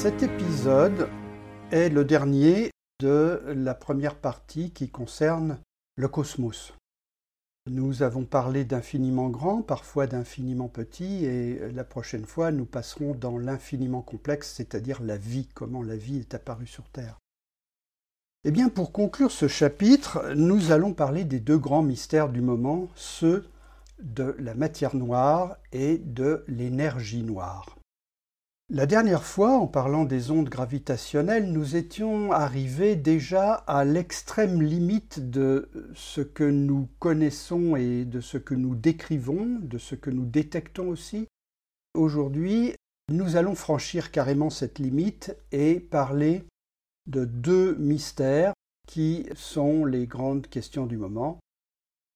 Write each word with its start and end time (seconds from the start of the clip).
Cet 0.00 0.22
épisode 0.22 1.08
est 1.72 1.88
le 1.88 2.04
dernier 2.04 2.70
de 3.00 3.42
la 3.48 3.74
première 3.74 4.14
partie 4.14 4.70
qui 4.70 4.88
concerne 4.88 5.58
le 5.96 6.06
cosmos. 6.06 6.72
Nous 7.68 8.04
avons 8.04 8.24
parlé 8.24 8.64
d'infiniment 8.64 9.28
grand, 9.28 9.60
parfois 9.60 10.06
d'infiniment 10.06 10.68
petit, 10.68 11.24
et 11.24 11.72
la 11.72 11.82
prochaine 11.82 12.26
fois 12.26 12.52
nous 12.52 12.64
passerons 12.64 13.16
dans 13.16 13.38
l'infiniment 13.38 14.00
complexe, 14.00 14.54
c'est-à-dire 14.54 15.02
la 15.02 15.16
vie, 15.16 15.48
comment 15.52 15.82
la 15.82 15.96
vie 15.96 16.18
est 16.18 16.32
apparue 16.32 16.68
sur 16.68 16.88
Terre. 16.90 17.18
Eh 18.44 18.52
bien, 18.52 18.68
pour 18.68 18.92
conclure 18.92 19.32
ce 19.32 19.48
chapitre, 19.48 20.32
nous 20.36 20.70
allons 20.70 20.94
parler 20.94 21.24
des 21.24 21.40
deux 21.40 21.58
grands 21.58 21.82
mystères 21.82 22.28
du 22.28 22.40
moment, 22.40 22.86
ceux 22.94 23.48
de 24.00 24.36
la 24.38 24.54
matière 24.54 24.94
noire 24.94 25.56
et 25.72 25.98
de 25.98 26.44
l'énergie 26.46 27.24
noire. 27.24 27.77
La 28.70 28.84
dernière 28.84 29.24
fois, 29.24 29.56
en 29.56 29.66
parlant 29.66 30.04
des 30.04 30.30
ondes 30.30 30.50
gravitationnelles, 30.50 31.50
nous 31.50 31.76
étions 31.76 32.32
arrivés 32.32 32.96
déjà 32.96 33.54
à 33.54 33.86
l'extrême 33.86 34.60
limite 34.60 35.30
de 35.30 35.70
ce 35.94 36.20
que 36.20 36.44
nous 36.44 36.86
connaissons 36.98 37.76
et 37.76 38.04
de 38.04 38.20
ce 38.20 38.36
que 38.36 38.54
nous 38.54 38.74
décrivons, 38.74 39.58
de 39.62 39.78
ce 39.78 39.94
que 39.94 40.10
nous 40.10 40.26
détectons 40.26 40.88
aussi. 40.88 41.28
Aujourd'hui, 41.94 42.74
nous 43.10 43.36
allons 43.36 43.54
franchir 43.54 44.10
carrément 44.10 44.50
cette 44.50 44.78
limite 44.78 45.34
et 45.50 45.80
parler 45.80 46.44
de 47.06 47.24
deux 47.24 47.74
mystères 47.76 48.52
qui 48.86 49.26
sont 49.34 49.86
les 49.86 50.06
grandes 50.06 50.46
questions 50.46 50.84
du 50.84 50.98
moment. 50.98 51.38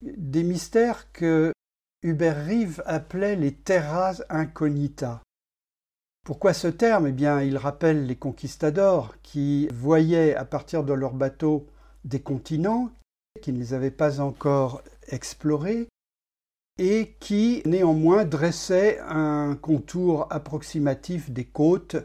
Des 0.02 0.42
mystères 0.42 1.10
que 1.12 1.50
Hubert 2.02 2.44
Reeve 2.44 2.82
appelait 2.84 3.36
les 3.36 3.54
terras 3.54 4.20
incognita. 4.28 5.22
Pourquoi 6.24 6.54
ce 6.54 6.68
terme? 6.68 7.08
Eh 7.08 7.12
bien, 7.12 7.40
il 7.40 7.56
rappelle 7.56 8.06
les 8.06 8.14
conquistadors 8.14 9.14
qui 9.22 9.66
voyaient 9.74 10.36
à 10.36 10.44
partir 10.44 10.84
de 10.84 10.92
leurs 10.92 11.14
bateaux 11.14 11.66
des 12.04 12.20
continents 12.20 12.90
qu'ils 13.40 13.54
ne 13.54 13.58
les 13.58 13.74
avaient 13.74 13.90
pas 13.90 14.20
encore 14.20 14.82
explorés 15.08 15.88
et 16.78 17.16
qui 17.18 17.62
néanmoins 17.66 18.24
dressaient 18.24 19.00
un 19.00 19.56
contour 19.60 20.28
approximatif 20.30 21.30
des 21.30 21.44
côtes 21.44 21.96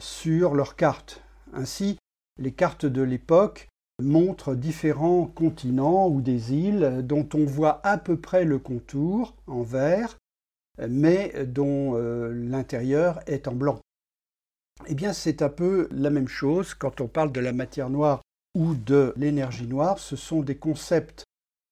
sur 0.00 0.54
leurs 0.54 0.74
cartes. 0.74 1.22
Ainsi, 1.52 1.98
les 2.40 2.52
cartes 2.52 2.86
de 2.86 3.02
l'époque 3.02 3.68
montrent 4.02 4.54
différents 4.54 5.26
continents 5.26 6.08
ou 6.08 6.20
des 6.20 6.52
îles 6.52 7.02
dont 7.04 7.28
on 7.34 7.44
voit 7.44 7.80
à 7.86 7.96
peu 7.96 8.16
près 8.16 8.44
le 8.44 8.58
contour 8.58 9.36
en 9.46 9.62
vert 9.62 10.18
mais 10.78 11.46
dont 11.46 11.96
euh, 11.96 12.32
l'intérieur 12.32 13.20
est 13.26 13.48
en 13.48 13.54
blanc. 13.54 13.80
Eh 14.86 14.94
bien, 14.94 15.12
c'est 15.12 15.42
un 15.42 15.48
peu 15.48 15.88
la 15.92 16.10
même 16.10 16.28
chose 16.28 16.74
quand 16.74 17.00
on 17.00 17.08
parle 17.08 17.32
de 17.32 17.40
la 17.40 17.52
matière 17.52 17.90
noire 17.90 18.22
ou 18.54 18.74
de 18.74 19.12
l'énergie 19.16 19.66
noire. 19.66 19.98
Ce 19.98 20.16
sont 20.16 20.42
des 20.42 20.56
concepts 20.56 21.24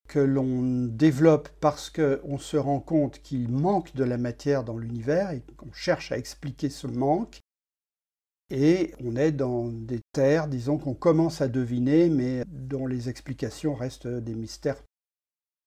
que 0.09 0.19
l'on 0.19 0.87
développe 0.87 1.49
parce 1.61 1.91
qu'on 1.91 2.39
se 2.39 2.57
rend 2.57 2.81
compte 2.81 3.21
qu'il 3.23 3.49
manque 3.49 3.95
de 3.95 4.05
la 4.05 4.19
matière 4.19 4.65
dans 4.65 4.77
l'univers 4.77 5.31
et 5.31 5.43
qu'on 5.57 5.73
cherche 5.73 6.13
à 6.13 6.19
expliquer 6.19 6.69
ce 6.69 6.87
manque. 6.87 7.41
Et 8.51 8.93
on 9.05 9.15
est 9.15 9.31
dans 9.31 9.69
des 9.69 10.01
terres, 10.13 10.49
disons, 10.49 10.79
qu'on 10.79 10.95
commence 10.95 11.41
à 11.41 11.47
deviner, 11.47 12.09
mais 12.09 12.43
dont 12.49 12.89
les 12.89 13.09
explications 13.09 13.75
restent 13.75 14.09
des 14.09 14.35
mystères 14.35 14.83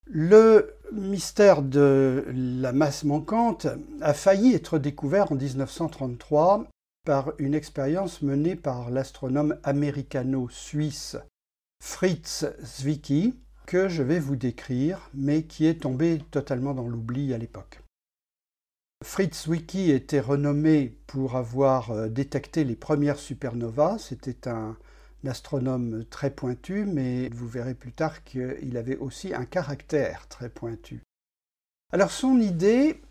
le 0.06 0.76
mystère 0.92 1.62
de 1.62 2.26
la 2.34 2.74
masse 2.74 3.04
manquante 3.04 3.68
a 4.02 4.14
failli 4.14 4.54
être 4.54 4.78
découvert 4.78 5.32
en 5.32 5.36
1933 5.36 6.68
par 7.06 7.34
une 7.38 7.54
expérience 7.54 8.22
menée 8.22 8.56
par 8.56 8.90
l'astronome 8.90 9.58
américano-suisse 9.64 11.18
Fritz 11.82 12.46
Zwicky, 12.64 13.36
que 13.66 13.90
je 13.90 14.04
vais 14.04 14.20
vous 14.20 14.38
décrire, 14.38 15.10
mais 15.14 15.44
qui 15.44 15.66
est 15.66 15.82
tombé 15.82 16.22
totalement 16.32 16.74
dans 16.74 16.88
l'oubli 16.88 17.34
à 17.34 17.38
l'époque. 17.38 17.82
Fritz 19.04 19.44
Zwicky 19.44 19.92
était 19.92 20.22
renommé 20.22 20.98
pour 21.08 21.36
avoir 21.36 21.92
euh, 21.92 22.08
détecté 22.08 22.64
les 22.64 22.78
premières 22.78 23.20
supernovas. 23.20 23.98
C'était 24.00 24.48
un, 24.48 24.78
astronome 25.28 26.06
très 26.06 26.30
pointu, 26.30 26.86
mais 26.86 27.30
vous 27.30 27.48
verrez 27.48 27.74
plus 27.74 27.92
tard 27.92 28.24
qu'il 28.24 28.78
avait 28.78 28.98
aussi 28.98 29.34
un 29.34 29.46
caractère 29.46 30.28
très 30.28 30.50
pointu. 30.50 31.02
Alors 31.92 32.12
son 32.12 32.40
idée, 32.40 33.02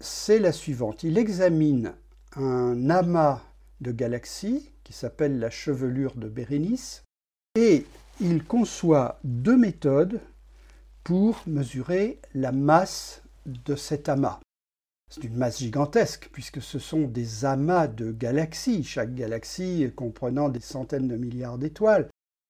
c'est 0.00 0.38
la 0.38 0.52
suivante. 0.52 1.02
Il 1.02 1.18
examine 1.18 1.94
un 2.36 2.90
amas 2.90 3.42
de 3.80 3.92
galaxies 3.92 4.70
qui 4.84 4.92
s'appelle 4.92 5.38
la 5.38 5.50
chevelure 5.50 6.16
de 6.16 6.28
Bérénice 6.28 7.04
et 7.54 7.86
il 8.20 8.44
conçoit 8.44 9.20
deux 9.24 9.56
méthodes 9.56 10.20
pour 11.04 11.42
mesurer 11.46 12.20
la 12.34 12.52
masse 12.52 13.22
de 13.46 13.76
cet 13.76 14.08
amas. 14.08 14.40
C'est 15.10 15.24
une 15.24 15.36
masse 15.36 15.58
gigantesque, 15.58 16.28
puisque 16.32 16.60
ce 16.60 16.78
sont 16.78 17.08
des 17.08 17.44
amas 17.44 17.88
de 17.88 18.12
galaxies, 18.12 18.84
chaque 18.84 19.14
galaxie 19.14 19.90
comprenant 19.96 20.48
des 20.48 20.60
centaines 20.60 21.08
de 21.08 21.16
milliards 21.16 21.58
d'étoiles. 21.58 22.08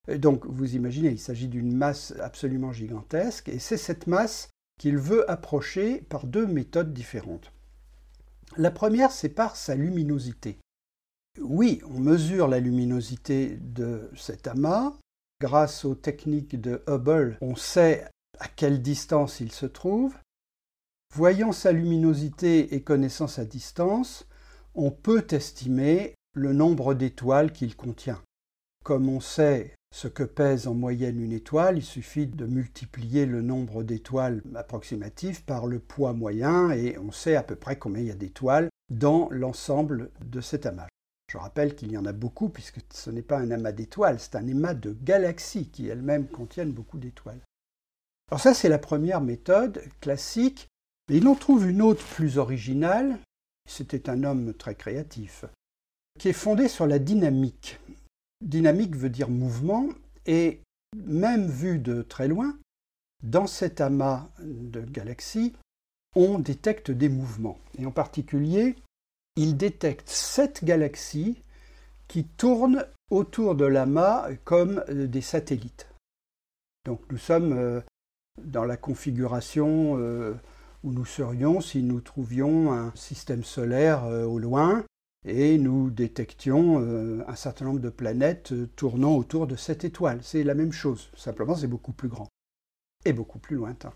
Donc 0.09 0.45
vous 0.47 0.75
imaginez, 0.75 1.11
il 1.11 1.21
s'agit 1.21 1.49
d'une 1.49 1.77
masse 1.77 2.15
absolument 2.21 2.73
gigantesque, 2.73 3.49
et 3.49 3.59
c'est 3.59 3.77
cette 3.77 4.07
masse 4.07 4.49
qu'il 4.79 4.97
veut 4.97 5.31
approcher 5.31 6.01
par 6.01 6.27
deux 6.27 6.47
méthodes 6.47 6.93
différentes. 6.93 7.53
La 8.57 8.71
première, 8.71 9.13
c'est 9.13 9.29
par 9.29 9.57
sa 9.57 9.75
luminosité. 9.75 10.59
Oui, 11.41 11.81
on 11.89 12.01
mesure 12.01 12.49
la 12.49 12.61
luminosité 12.61 13.59
de 13.61 14.11
cet 14.17 14.49
amas. 14.49 14.95
Grâce 15.41 15.85
aux 15.85 15.95
techniques 15.95 16.61
de 16.61 16.83
Hubble, 16.89 17.39
on 17.41 17.55
sait 17.55 18.05
à 18.41 18.49
quelle 18.49 18.83
distance 18.83 19.39
il 19.39 19.53
se 19.53 19.67
trouve. 19.67 20.17
Voyant 21.15 21.53
sa 21.53 21.73
luminosité 21.73 22.75
et 22.75 22.83
connaissant 22.83 23.27
sa 23.27 23.45
distance, 23.45 24.27
on 24.75 24.91
peut 24.91 25.27
estimer 25.31 26.15
le 26.35 26.53
nombre 26.53 26.95
d'étoiles 26.95 27.53
qu'il 27.53 27.75
contient. 27.77 28.23
Comme 28.85 29.09
on 29.09 29.21
sait 29.21 29.75
ce 29.95 30.07
que 30.07 30.23
pèse 30.23 30.69
en 30.69 30.75
moyenne 30.75 31.21
une 31.21 31.33
étoile, 31.33 31.79
il 31.79 31.85
suffit 31.85 32.27
de 32.27 32.47
multiplier 32.47 33.27
le 33.27 33.43
nombre 33.43 33.83
d'étoiles 33.83 34.43
approximatif 34.55 35.45
par 35.45 35.67
le 35.67 35.79
poids 35.79 36.13
moyen 36.13 36.71
et 36.71 36.99
on 36.99 37.11
sait 37.11 37.37
à 37.37 37.43
peu 37.43 37.57
près 37.57 37.77
combien 37.77 38.03
il 38.03 38.09
y 38.09 38.13
a 38.13 38.15
d'étoiles 38.15 38.69
dans 38.91 39.29
l'ensemble 39.31 40.11
de 40.25 40.41
cet 40.41 40.67
amas. 40.67 40.89
Je 41.33 41.39
rappelle 41.39 41.75
qu'il 41.75 41.91
y 41.91 41.99
en 41.99 42.07
a 42.07 42.13
beaucoup 42.13 42.49
puisque 42.49 42.81
ce 42.93 43.11
n'est 43.11 43.23
pas 43.23 43.39
un 43.39 43.51
amas 43.51 43.73
d'étoiles, 43.73 44.21
c'est 44.21 44.37
un 44.37 44.49
amas 44.49 44.75
de 44.75 44.97
galaxies 45.03 45.69
qui 45.69 45.89
elles-mêmes 45.89 46.29
contiennent 46.29 46.73
beaucoup 46.73 46.99
d'étoiles. 46.99 47.41
Alors 48.31 48.41
ça 48.41 48.55
c'est 48.55 48.69
la 48.69 48.79
première 48.79 49.21
méthode 49.21 49.83
classique 50.01 50.69
mais 51.09 51.17
il 51.17 51.29
en 51.29 51.35
trouve 51.35 51.69
une 51.69 51.83
autre 51.83 52.05
plus 52.05 52.39
originale, 52.39 53.19
c'était 53.69 54.11
un 54.11 54.25
homme 54.25 54.55
très 54.55 54.75
créatif, 54.75 55.45
qui 56.19 56.29
est 56.29 56.35
fondée 56.35 56.69
sur 56.69 56.87
la 56.87 56.99
dynamique. 56.99 57.79
Dynamique 58.41 58.97
veut 58.97 59.11
dire 59.11 59.31
mouvement, 59.31 59.89
et 60.27 60.61
même 60.97 61.49
vu 61.49 61.79
de 61.79 62.03
très 62.03 62.29
loin, 62.29 62.57
dans 63.23 63.47
cet 63.47 63.81
amas 63.81 64.29
de 64.41 64.81
galaxies, 64.81 65.55
on 66.15 66.39
détecte 66.39 66.91
des 66.91 67.09
mouvements. 67.09 67.59
Et 67.79 67.87
en 67.87 67.91
particulier, 67.91 68.77
il 69.37 69.57
détecte 69.57 70.09
sept 70.09 70.65
galaxies 70.65 71.43
qui 72.09 72.25
tournent 72.25 72.84
autour 73.11 73.54
de 73.54 73.65
l'amas 73.65 74.28
comme 74.45 74.84
des 74.89 75.21
satellites. 75.21 75.89
Donc 76.87 77.01
nous 77.11 77.19
sommes 77.19 77.53
euh, 77.53 77.81
dans 78.43 78.65
la 78.65 78.77
configuration 78.77 79.99
euh, 79.99 80.34
où 80.89 80.93
nous 80.93 81.05
serions 81.05 81.61
si 81.61 81.83
nous 81.83 82.01
trouvions 82.01 82.73
un 82.73 82.93
système 82.95 83.45
solaire 83.45 84.05
euh, 84.05 84.25
au 84.25 84.39
loin 84.39 84.85
et 85.27 85.59
nous 85.59 85.91
détections 85.91 86.81
euh, 86.81 87.23
un 87.29 87.37
certain 87.37 87.67
nombre 87.67 87.81
de 87.81 87.91
planètes 87.91 88.53
euh, 88.53 88.71
tournant 88.75 89.15
autour 89.15 89.47
de 89.47 89.55
cette 89.55 89.85
étoile. 89.85 90.21
C'est 90.23 90.43
la 90.45 90.55
même 90.55 90.73
chose, 90.73 91.11
simplement 91.15 91.55
c'est 91.55 91.67
beaucoup 91.67 91.93
plus 91.93 92.09
grand 92.09 92.29
et 93.05 93.13
beaucoup 93.13 93.39
plus 93.39 93.57
lointain. 93.57 93.93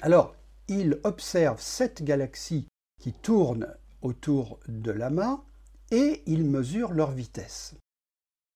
Alors, 0.00 0.36
il 0.68 1.00
observe 1.02 1.60
cette 1.60 2.04
galaxie 2.04 2.68
qui 3.02 3.12
tourne 3.12 3.66
autour 4.00 4.60
de 4.68 4.92
l'amas 4.92 5.40
et 5.90 6.22
il 6.26 6.44
mesure 6.44 6.92
leur 6.92 7.10
vitesse. 7.10 7.74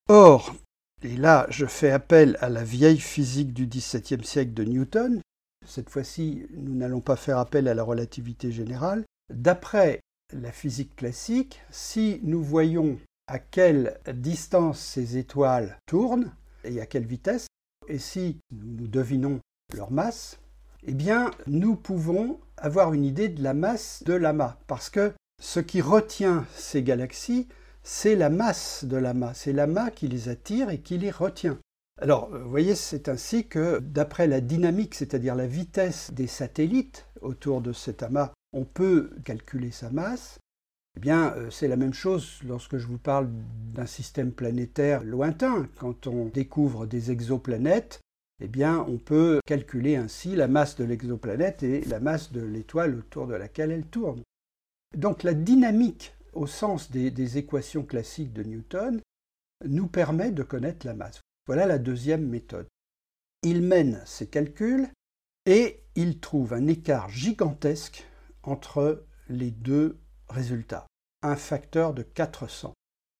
Or, 0.08 0.54
et 1.02 1.16
là 1.16 1.48
je 1.50 1.66
fais 1.66 1.90
appel 1.90 2.38
à 2.40 2.48
la 2.48 2.62
vieille 2.62 3.00
physique 3.00 3.52
du 3.52 3.66
XVIIe 3.66 4.24
siècle 4.24 4.54
de 4.54 4.62
Newton, 4.62 5.20
cette 5.66 5.90
fois-ci, 5.90 6.46
nous 6.52 6.74
n'allons 6.74 7.00
pas 7.00 7.16
faire 7.16 7.38
appel 7.38 7.68
à 7.68 7.74
la 7.74 7.82
relativité 7.82 8.52
générale. 8.52 9.04
D'après 9.32 10.00
la 10.32 10.52
physique 10.52 10.96
classique, 10.96 11.60
si 11.70 12.20
nous 12.22 12.42
voyons 12.42 12.98
à 13.26 13.38
quelle 13.38 13.98
distance 14.12 14.80
ces 14.80 15.16
étoiles 15.16 15.78
tournent 15.86 16.32
et 16.64 16.80
à 16.80 16.86
quelle 16.86 17.06
vitesse, 17.06 17.46
et 17.88 17.98
si 17.98 18.38
nous 18.52 18.86
devinons 18.86 19.40
leur 19.74 19.90
masse, 19.90 20.38
eh 20.86 20.92
bien, 20.92 21.30
nous 21.46 21.76
pouvons 21.76 22.38
avoir 22.56 22.92
une 22.92 23.04
idée 23.04 23.28
de 23.28 23.42
la 23.42 23.54
masse 23.54 24.02
de 24.04 24.14
l'amas, 24.14 24.56
parce 24.66 24.90
que 24.90 25.12
ce 25.40 25.60
qui 25.60 25.80
retient 25.80 26.46
ces 26.54 26.82
galaxies, 26.82 27.48
c'est 27.82 28.16
la 28.16 28.30
masse 28.30 28.84
de 28.84 28.96
l'amas, 28.96 29.34
c'est 29.34 29.52
l'amas 29.52 29.90
qui 29.90 30.08
les 30.08 30.28
attire 30.28 30.70
et 30.70 30.80
qui 30.80 30.98
les 30.98 31.10
retient. 31.10 31.58
Alors, 32.02 32.28
vous 32.28 32.50
voyez, 32.50 32.74
c'est 32.74 33.08
ainsi 33.08 33.46
que, 33.46 33.78
d'après 33.78 34.26
la 34.26 34.40
dynamique, 34.40 34.96
c'est-à-dire 34.96 35.36
la 35.36 35.46
vitesse 35.46 36.12
des 36.12 36.26
satellites 36.26 37.06
autour 37.20 37.60
de 37.60 37.72
cet 37.72 38.02
amas, 38.02 38.32
on 38.52 38.64
peut 38.64 39.10
calculer 39.24 39.70
sa 39.70 39.90
masse. 39.90 40.38
Eh 40.96 41.00
bien, 41.00 41.32
euh, 41.34 41.50
c'est 41.50 41.68
la 41.68 41.76
même 41.76 41.94
chose 41.94 42.40
lorsque 42.44 42.78
je 42.78 42.86
vous 42.86 42.98
parle 42.98 43.28
d'un 43.72 43.86
système 43.86 44.32
planétaire 44.32 45.04
lointain. 45.04 45.68
Quand 45.78 46.06
on 46.06 46.26
découvre 46.26 46.86
des 46.86 47.10
exoplanètes, 47.10 48.00
eh 48.40 48.48
bien, 48.48 48.84
on 48.88 48.98
peut 48.98 49.40
calculer 49.46 49.94
ainsi 49.96 50.34
la 50.34 50.48
masse 50.48 50.76
de 50.76 50.84
l'exoplanète 50.84 51.62
et 51.62 51.82
la 51.82 52.00
masse 52.00 52.32
de 52.32 52.42
l'étoile 52.42 52.96
autour 52.96 53.28
de 53.28 53.34
laquelle 53.34 53.70
elle 53.70 53.86
tourne. 53.86 54.22
Donc, 54.96 55.22
la 55.22 55.34
dynamique, 55.34 56.14
au 56.32 56.46
sens 56.48 56.90
des, 56.90 57.12
des 57.12 57.38
équations 57.38 57.84
classiques 57.84 58.32
de 58.32 58.42
Newton, 58.42 59.00
nous 59.64 59.86
permet 59.86 60.32
de 60.32 60.42
connaître 60.42 60.86
la 60.86 60.94
masse. 60.94 61.23
Voilà 61.46 61.66
la 61.66 61.78
deuxième 61.78 62.26
méthode. 62.26 62.66
Il 63.42 63.60
mène 63.62 64.02
ses 64.06 64.26
calculs 64.26 64.88
et 65.46 65.82
il 65.94 66.20
trouve 66.20 66.54
un 66.54 66.66
écart 66.66 67.10
gigantesque 67.10 68.06
entre 68.42 69.04
les 69.28 69.50
deux 69.50 69.98
résultats, 70.28 70.86
un 71.22 71.36
facteur 71.36 71.92
de 71.92 72.02
400. 72.02 72.72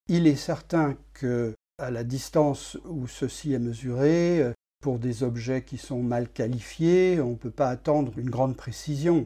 Il 0.07 0.27
est 0.27 0.35
certain 0.35 0.97
que 1.13 1.53
à 1.77 1.91
la 1.91 2.03
distance 2.03 2.77
où 2.85 3.07
ceci 3.07 3.53
est 3.53 3.59
mesuré, 3.59 4.41
euh, 4.41 4.53
pour 4.81 4.99
des 4.99 5.23
objets 5.23 5.63
qui 5.63 5.77
sont 5.77 6.01
mal 6.01 6.29
qualifiés, 6.29 7.19
on 7.19 7.31
ne 7.31 7.35
peut 7.35 7.51
pas 7.51 7.69
attendre 7.69 8.17
une 8.17 8.29
grande 8.29 8.55
précision. 8.55 9.25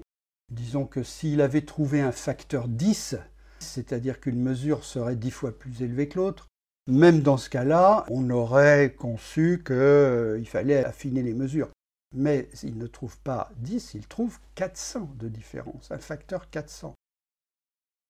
Disons 0.52 0.86
que 0.86 1.04
s'il 1.04 1.42
avait 1.42 1.66
trouvé 1.66 2.02
un 2.02 2.12
facteur 2.12 2.68
10, 2.68 3.18
c'est-à-dire 3.60 4.20
qu'une 4.20 4.42
mesure 4.42 4.84
serait 4.84 5.16
dix 5.16 5.32
fois 5.32 5.58
plus 5.58 5.84
élevée 5.84 6.08
que 6.08 6.18
l'autre, 6.18 6.48
même 6.90 7.22
dans 7.22 7.38
ce 7.38 7.50
cas-là, 7.50 8.06
on 8.10 8.30
aurait 8.30 8.94
conçu 8.98 9.64
qu'il 9.66 10.48
fallait 10.48 10.84
affiner 10.84 11.22
les 11.22 11.34
mesures. 11.34 11.70
Mais 12.16 12.50
il 12.64 12.78
ne 12.78 12.88
trouve 12.88 13.18
pas 13.20 13.52
10, 13.58 13.94
il 13.94 14.08
trouve 14.08 14.40
400 14.56 15.12
de 15.20 15.28
différence, 15.28 15.92
un 15.92 16.00
facteur 16.00 16.50
400. 16.50 16.96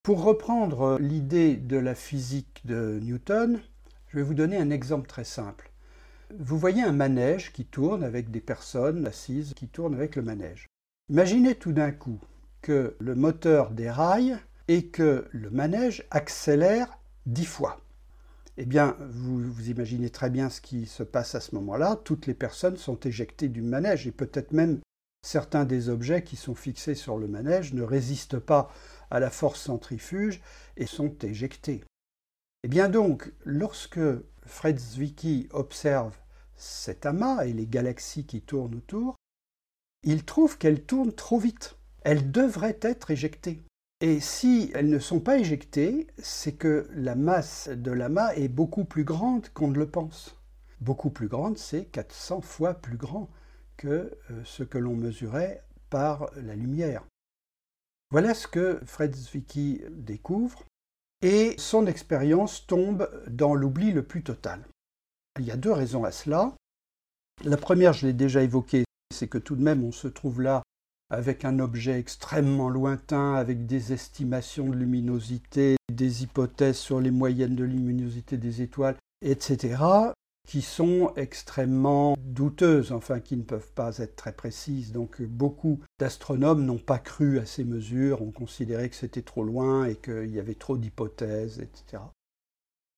Pour 0.03 0.23
reprendre 0.23 0.97
l'idée 0.99 1.57
de 1.57 1.77
la 1.77 1.95
physique 1.95 2.61
de 2.63 2.99
Newton, 3.01 3.59
je 4.07 4.17
vais 4.17 4.23
vous 4.23 4.33
donner 4.33 4.57
un 4.57 4.69
exemple 4.69 5.07
très 5.07 5.25
simple. 5.25 5.69
Vous 6.37 6.57
voyez 6.57 6.81
un 6.81 6.93
manège 6.93 7.51
qui 7.51 7.65
tourne 7.65 8.03
avec 8.03 8.31
des 8.31 8.39
personnes 8.39 9.05
assises 9.05 9.53
qui 9.53 9.67
tournent 9.67 9.95
avec 9.95 10.15
le 10.15 10.21
manège. 10.21 10.67
Imaginez 11.09 11.55
tout 11.55 11.73
d'un 11.73 11.91
coup 11.91 12.19
que 12.61 12.95
le 12.99 13.15
moteur 13.15 13.71
déraille 13.71 14.37
et 14.67 14.85
que 14.85 15.27
le 15.31 15.49
manège 15.49 16.05
accélère 16.11 16.99
dix 17.25 17.45
fois 17.45 17.81
eh 18.61 18.65
bien, 18.65 18.97
vous, 18.99 19.69
imaginez 19.69 20.09
très 20.09 20.29
bien 20.29 20.49
ce 20.49 20.59
qui 20.59 20.85
se 20.85 21.01
passe 21.01 21.33
à 21.33 21.39
ce 21.39 21.55
moment-là. 21.55 21.95
Toutes 22.03 22.27
les 22.27 22.33
personnes 22.33 22.75
sont 22.75 22.99
éjectées 22.99 23.47
du 23.47 23.61
manège 23.61 24.05
et 24.05 24.11
peut-être 24.11 24.51
même 24.51 24.81
certains 25.25 25.63
des 25.63 25.87
objets 25.87 26.25
qui 26.25 26.35
sont 26.35 26.55
fixés 26.55 26.93
sur 26.93 27.17
le 27.17 27.29
manège 27.29 27.73
ne 27.73 27.83
résistent 27.83 28.37
pas 28.37 28.69
à 29.11 29.21
la 29.21 29.29
force 29.29 29.61
centrifuge 29.61 30.41
et 30.75 30.87
sont 30.87 31.15
éjectés. 31.23 31.85
Eh 32.65 32.67
bien 32.67 32.89
donc, 32.89 33.31
lorsque 33.45 34.01
Fred 34.45 34.77
Zwicky 34.77 35.47
observe 35.51 36.17
cet 36.57 37.05
amas 37.05 37.45
et 37.45 37.53
les 37.53 37.65
galaxies 37.65 38.25
qui 38.25 38.41
tournent 38.41 38.75
autour, 38.75 39.15
il 40.03 40.25
trouve 40.25 40.57
qu'elles 40.57 40.83
tournent 40.83 41.15
trop 41.15 41.39
vite. 41.39 41.77
Elles 42.01 42.29
devraient 42.29 42.79
être 42.81 43.11
éjectées. 43.11 43.61
Et 44.01 44.21
si 44.21 44.71
elles 44.73 44.89
ne 44.89 44.99
sont 44.99 45.19
pas 45.19 45.37
éjectées, 45.39 46.07
c'est 46.17 46.53
que 46.53 46.87
la 46.93 47.15
masse 47.15 47.67
de 47.67 47.91
l'amas 47.91 48.33
est 48.35 48.47
beaucoup 48.47 48.85
plus 48.85 49.03
grande 49.03 49.49
qu'on 49.49 49.67
ne 49.67 49.77
le 49.77 49.89
pense. 49.89 50.37
Beaucoup 50.79 51.09
plus 51.09 51.27
grande, 51.27 51.57
c'est 51.57 51.85
400 51.85 52.39
fois 52.39 52.75
plus 52.75 52.95
grand 52.95 53.29
que 53.75 54.17
euh, 54.31 54.43
ce 54.45 54.63
que 54.63 54.77
l'on 54.77 54.95
mesurait 54.95 55.61
par 55.89 56.29
la 56.37 56.55
lumière. 56.55 57.03
Voilà 58.11 58.33
ce 58.33 58.47
que 58.47 58.79
Fred 58.85 59.15
Zwicky 59.15 59.81
découvre, 59.91 60.63
et 61.21 61.55
son 61.57 61.85
expérience 61.85 62.65
tombe 62.65 63.09
dans 63.27 63.53
l'oubli 63.53 63.91
le 63.91 64.03
plus 64.03 64.23
total. 64.23 64.65
Il 65.37 65.45
y 65.45 65.51
a 65.51 65.57
deux 65.57 65.71
raisons 65.71 66.05
à 66.05 66.11
cela. 66.11 66.53
La 67.43 67.57
première, 67.57 67.93
je 67.93 68.07
l'ai 68.07 68.13
déjà 68.13 68.41
évoquée, 68.41 68.85
c'est 69.13 69.27
que 69.27 69.37
tout 69.37 69.57
de 69.57 69.61
même 69.61 69.83
on 69.83 69.91
se 69.91 70.07
trouve 70.07 70.41
là 70.41 70.63
avec 71.09 71.45
un 71.45 71.59
objet 71.59 71.97
extrêmement 71.97 72.69
lointain, 72.69 73.33
avec 73.33 73.65
des 73.65 73.93
estimations 73.93 74.69
de 74.69 74.75
luminosité, 74.75 75.75
des 75.91 76.23
hypothèses 76.23 76.77
sur 76.77 76.99
les 76.99 77.11
moyennes 77.11 77.55
de 77.55 77.63
luminosité 77.63 78.37
des 78.37 78.61
étoiles, 78.61 78.95
etc., 79.21 79.77
qui 80.47 80.61
sont 80.63 81.13
extrêmement 81.15 82.15
douteuses, 82.17 82.91
enfin 82.91 83.19
qui 83.19 83.37
ne 83.37 83.43
peuvent 83.43 83.71
pas 83.73 83.99
être 83.99 84.15
très 84.15 84.31
précises. 84.31 84.91
Donc 84.91 85.21
beaucoup 85.21 85.79
d'astronomes 85.99 86.65
n'ont 86.65 86.79
pas 86.79 86.97
cru 86.97 87.37
à 87.37 87.45
ces 87.45 87.63
mesures, 87.63 88.23
ont 88.23 88.31
considéré 88.31 88.89
que 88.89 88.95
c'était 88.95 89.21
trop 89.21 89.43
loin 89.43 89.85
et 89.85 89.95
qu'il 89.95 90.33
y 90.33 90.39
avait 90.39 90.55
trop 90.55 90.77
d'hypothèses, 90.77 91.59
etc. 91.59 92.01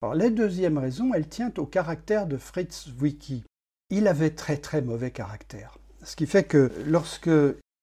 Alors 0.02 0.16
la 0.16 0.30
deuxième 0.30 0.78
raison, 0.78 1.14
elle 1.14 1.28
tient 1.28 1.52
au 1.58 1.66
caractère 1.66 2.26
de 2.26 2.38
Fritz 2.38 2.90
Zwicky. 2.90 3.44
Il 3.90 4.08
avait 4.08 4.32
très 4.32 4.56
très 4.56 4.82
mauvais 4.82 5.12
caractère. 5.12 5.78
Ce 6.04 6.16
qui 6.16 6.28
fait 6.28 6.46
que 6.46 6.72
lorsque 6.88 7.30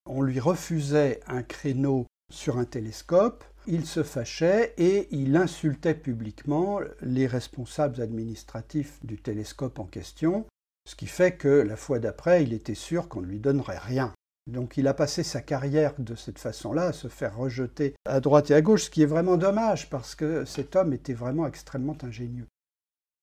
on 0.08 0.22
lui 0.22 0.40
refusait 0.40 1.20
un 1.26 1.42
créneau 1.42 2.06
sur 2.32 2.58
un 2.58 2.64
télescope, 2.64 3.44
il 3.66 3.86
se 3.86 4.02
fâchait 4.02 4.74
et 4.78 5.08
il 5.10 5.36
insultait 5.36 5.94
publiquement 5.94 6.80
les 7.02 7.26
responsables 7.26 8.00
administratifs 8.00 8.98
du 9.04 9.18
télescope 9.18 9.78
en 9.78 9.84
question, 9.84 10.46
ce 10.88 10.96
qui 10.96 11.06
fait 11.06 11.36
que 11.36 11.48
la 11.48 11.76
fois 11.76 11.98
d'après, 11.98 12.42
il 12.42 12.54
était 12.54 12.74
sûr 12.74 13.08
qu'on 13.08 13.20
ne 13.20 13.26
lui 13.26 13.40
donnerait 13.40 13.78
rien. 13.78 14.12
Donc 14.46 14.78
il 14.78 14.88
a 14.88 14.94
passé 14.94 15.22
sa 15.22 15.42
carrière 15.42 15.92
de 15.98 16.14
cette 16.14 16.38
façon-là, 16.38 16.86
à 16.86 16.92
se 16.94 17.08
faire 17.08 17.36
rejeter 17.36 17.94
à 18.06 18.20
droite 18.20 18.50
et 18.50 18.54
à 18.54 18.62
gauche, 18.62 18.84
ce 18.84 18.90
qui 18.90 19.02
est 19.02 19.06
vraiment 19.06 19.36
dommage 19.36 19.90
parce 19.90 20.14
que 20.14 20.46
cet 20.46 20.74
homme 20.74 20.94
était 20.94 21.12
vraiment 21.12 21.46
extrêmement 21.46 21.98
ingénieux. 22.02 22.46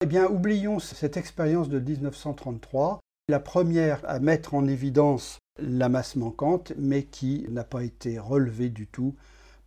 Eh 0.02 0.06
bien, 0.06 0.28
oublions 0.28 0.78
cette 0.78 1.18
expérience 1.18 1.70
de 1.70 1.80
1933, 1.80 3.00
la 3.28 3.40
première 3.40 4.08
à 4.08 4.20
mettre 4.20 4.54
en 4.54 4.68
évidence 4.68 5.40
la 5.60 5.90
masse 5.90 6.16
manquante, 6.16 6.74
mais 6.78 7.04
qui 7.04 7.46
n'a 7.50 7.64
pas 7.64 7.84
été 7.84 8.20
relevée 8.20 8.70
du 8.70 8.88
tout 8.88 9.16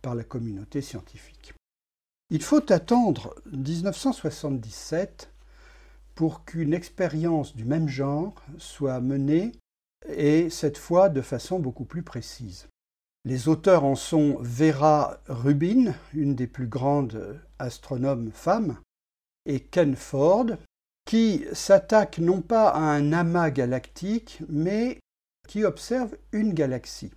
par 0.01 0.15
la 0.15 0.23
communauté 0.23 0.81
scientifique. 0.81 1.53
Il 2.29 2.43
faut 2.43 2.71
attendre 2.71 3.35
1977 3.51 5.31
pour 6.13 6.45
qu'une 6.45 6.73
expérience 6.73 7.55
du 7.55 7.65
même 7.65 7.87
genre 7.87 8.35
soit 8.57 8.99
menée, 9.01 9.53
et 10.07 10.49
cette 10.49 10.77
fois 10.77 11.09
de 11.09 11.21
façon 11.21 11.59
beaucoup 11.59 11.85
plus 11.85 12.03
précise. 12.03 12.67
Les 13.25 13.47
auteurs 13.47 13.83
en 13.83 13.95
sont 13.95 14.37
Vera 14.41 15.19
Rubin, 15.27 15.93
une 16.13 16.35
des 16.35 16.47
plus 16.47 16.67
grandes 16.67 17.39
astronomes 17.57 18.31
femmes, 18.31 18.77
et 19.45 19.59
Ken 19.59 19.95
Ford, 19.95 20.47
qui 21.05 21.45
s'attaquent 21.53 22.19
non 22.19 22.41
pas 22.41 22.69
à 22.69 22.79
un 22.79 23.11
amas 23.11 23.49
galactique, 23.49 24.41
mais 24.47 24.99
qui 25.49 25.65
observent 25.65 26.15
une 26.31 26.53
galaxie, 26.53 27.11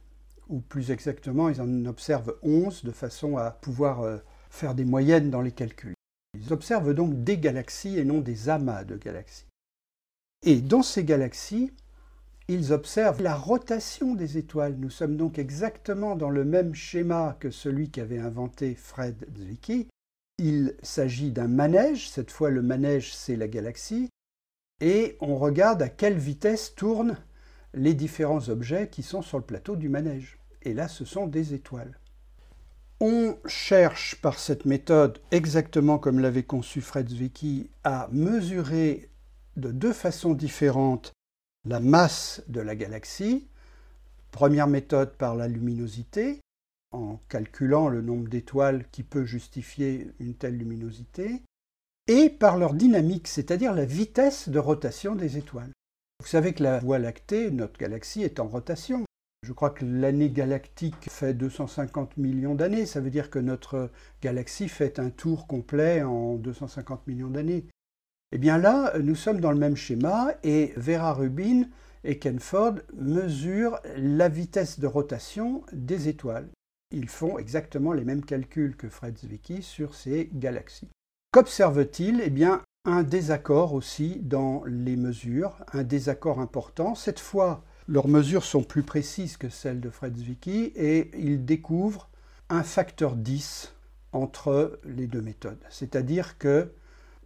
ou 0.48 0.60
plus 0.60 0.90
exactement, 0.90 1.50
ils 1.50 1.60
en 1.60 1.84
observent 1.84 2.38
11 2.42 2.82
de 2.82 2.90
façon 2.90 3.36
à 3.36 3.50
pouvoir 3.50 4.00
euh, 4.00 4.16
faire 4.48 4.74
des 4.74 4.86
moyennes 4.86 5.28
dans 5.28 5.42
les 5.42 5.52
calculs. 5.52 5.92
Ils 6.32 6.50
observent 6.50 6.94
donc 6.94 7.24
des 7.24 7.36
galaxies 7.36 7.98
et 7.98 8.06
non 8.06 8.20
des 8.20 8.48
amas 8.48 8.84
de 8.84 8.96
galaxies. 8.96 9.44
Et 10.46 10.62
dans 10.62 10.82
ces 10.82 11.04
galaxies, 11.04 11.72
ils 12.48 12.72
observent 12.72 13.22
la 13.22 13.36
rotation 13.36 14.14
des 14.14 14.38
étoiles. 14.38 14.76
Nous 14.78 14.88
sommes 14.88 15.18
donc 15.18 15.38
exactement 15.38 16.16
dans 16.16 16.30
le 16.30 16.46
même 16.46 16.74
schéma 16.74 17.36
que 17.38 17.50
celui 17.50 17.90
qu'avait 17.90 18.18
inventé 18.18 18.74
Fred 18.74 19.26
Zwicky. 19.36 19.88
Il 20.38 20.74
s'agit 20.82 21.32
d'un 21.32 21.48
manège, 21.48 22.08
cette 22.08 22.30
fois 22.30 22.48
le 22.48 22.62
manège 22.62 23.14
c'est 23.14 23.36
la 23.36 23.46
galaxie, 23.46 24.08
et 24.80 25.18
on 25.20 25.36
regarde 25.36 25.82
à 25.82 25.90
quelle 25.90 26.16
vitesse 26.16 26.74
tourne 26.74 27.18
les 27.74 27.94
différents 27.94 28.48
objets 28.48 28.88
qui 28.88 29.02
sont 29.02 29.22
sur 29.22 29.38
le 29.38 29.44
plateau 29.44 29.76
du 29.76 29.88
manège. 29.88 30.38
Et 30.62 30.74
là, 30.74 30.88
ce 30.88 31.04
sont 31.04 31.26
des 31.26 31.54
étoiles. 31.54 31.98
On 33.00 33.36
cherche 33.46 34.20
par 34.20 34.38
cette 34.38 34.64
méthode, 34.64 35.18
exactement 35.32 35.98
comme 35.98 36.20
l'avait 36.20 36.44
conçu 36.44 36.80
Fred 36.80 37.08
Zwicky, 37.08 37.68
à 37.82 38.08
mesurer 38.12 39.10
de 39.56 39.72
deux 39.72 39.92
façons 39.92 40.34
différentes 40.34 41.12
la 41.68 41.80
masse 41.80 42.42
de 42.48 42.60
la 42.60 42.76
galaxie. 42.76 43.48
Première 44.30 44.66
méthode 44.66 45.16
par 45.16 45.34
la 45.34 45.48
luminosité, 45.48 46.40
en 46.92 47.18
calculant 47.28 47.88
le 47.88 48.02
nombre 48.02 48.28
d'étoiles 48.28 48.86
qui 48.90 49.02
peut 49.02 49.24
justifier 49.24 50.10
une 50.20 50.34
telle 50.34 50.56
luminosité, 50.56 51.42
et 52.06 52.30
par 52.30 52.56
leur 52.56 52.74
dynamique, 52.74 53.28
c'est-à-dire 53.28 53.74
la 53.74 53.84
vitesse 53.84 54.48
de 54.48 54.58
rotation 54.58 55.14
des 55.14 55.38
étoiles. 55.38 55.72
Vous 56.22 56.28
savez 56.28 56.52
que 56.52 56.62
la 56.62 56.78
Voie 56.78 57.00
lactée, 57.00 57.50
notre 57.50 57.76
galaxie, 57.80 58.22
est 58.22 58.38
en 58.38 58.46
rotation. 58.46 59.04
Je 59.42 59.52
crois 59.52 59.70
que 59.70 59.84
l'année 59.84 60.30
galactique 60.30 61.10
fait 61.10 61.34
250 61.34 62.16
millions 62.16 62.54
d'années. 62.54 62.86
Ça 62.86 63.00
veut 63.00 63.10
dire 63.10 63.28
que 63.28 63.40
notre 63.40 63.90
galaxie 64.22 64.68
fait 64.68 65.00
un 65.00 65.10
tour 65.10 65.48
complet 65.48 66.04
en 66.04 66.36
250 66.36 67.08
millions 67.08 67.28
d'années. 67.28 67.66
Eh 68.30 68.38
bien 68.38 68.56
là, 68.56 68.96
nous 69.00 69.16
sommes 69.16 69.40
dans 69.40 69.50
le 69.50 69.58
même 69.58 69.74
schéma 69.74 70.32
et 70.44 70.72
Vera 70.76 71.12
Rubin 71.12 71.64
et 72.04 72.20
Ken 72.20 72.38
Ford 72.38 72.76
mesurent 72.94 73.80
la 73.96 74.28
vitesse 74.28 74.78
de 74.78 74.86
rotation 74.86 75.64
des 75.72 76.06
étoiles. 76.06 76.48
Ils 76.92 77.08
font 77.08 77.36
exactement 77.36 77.92
les 77.92 78.04
mêmes 78.04 78.24
calculs 78.24 78.76
que 78.76 78.88
Fred 78.88 79.18
Zwicky 79.18 79.60
sur 79.60 79.96
ces 79.96 80.30
galaxies. 80.32 80.88
Qu'observe-t-il 81.32 82.20
Eh 82.20 82.30
bien, 82.30 82.62
un 82.84 83.04
désaccord 83.04 83.74
aussi 83.74 84.18
dans 84.20 84.64
les 84.66 84.96
mesures, 84.96 85.56
un 85.72 85.84
désaccord 85.84 86.40
important. 86.40 86.94
Cette 86.94 87.20
fois, 87.20 87.64
leurs 87.86 88.08
mesures 88.08 88.44
sont 88.44 88.64
plus 88.64 88.82
précises 88.82 89.36
que 89.36 89.48
celles 89.48 89.80
de 89.80 89.90
Fred 89.90 90.16
Zwicky 90.16 90.72
et 90.74 91.10
ils 91.16 91.44
découvrent 91.44 92.08
un 92.48 92.64
facteur 92.64 93.14
10 93.14 93.72
entre 94.12 94.80
les 94.84 95.06
deux 95.06 95.22
méthodes. 95.22 95.62
C'est-à-dire 95.70 96.38
que 96.38 96.72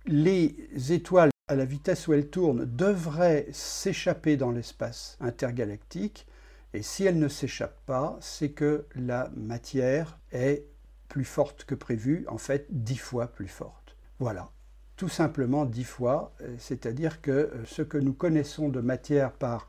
les 0.06 0.56
étoiles 0.90 1.30
à 1.48 1.54
la 1.54 1.64
vitesse 1.64 2.06
où 2.06 2.12
elles 2.12 2.28
tournent 2.28 2.64
devraient 2.64 3.46
s'échapper 3.52 4.36
dans 4.36 4.50
l'espace 4.50 5.16
intergalactique 5.20 6.26
et 6.74 6.82
si 6.82 7.04
elles 7.04 7.18
ne 7.18 7.28
s'échappent 7.28 7.84
pas, 7.86 8.18
c'est 8.20 8.50
que 8.50 8.84
la 8.94 9.30
matière 9.34 10.18
est 10.32 10.66
plus 11.08 11.24
forte 11.24 11.64
que 11.64 11.74
prévu, 11.74 12.26
en 12.28 12.38
fait 12.38 12.66
dix 12.68 12.98
fois 12.98 13.28
plus 13.28 13.48
forte. 13.48 13.96
Voilà, 14.18 14.50
tout 14.96 15.08
simplement 15.08 15.64
dix 15.64 15.84
fois, 15.84 16.32
c'est-à-dire 16.58 17.20
que 17.20 17.30
euh, 17.30 17.64
ce 17.66 17.82
que 17.82 17.98
nous 17.98 18.14
connaissons 18.14 18.68
de 18.68 18.80
matière 18.80 19.32
par 19.32 19.68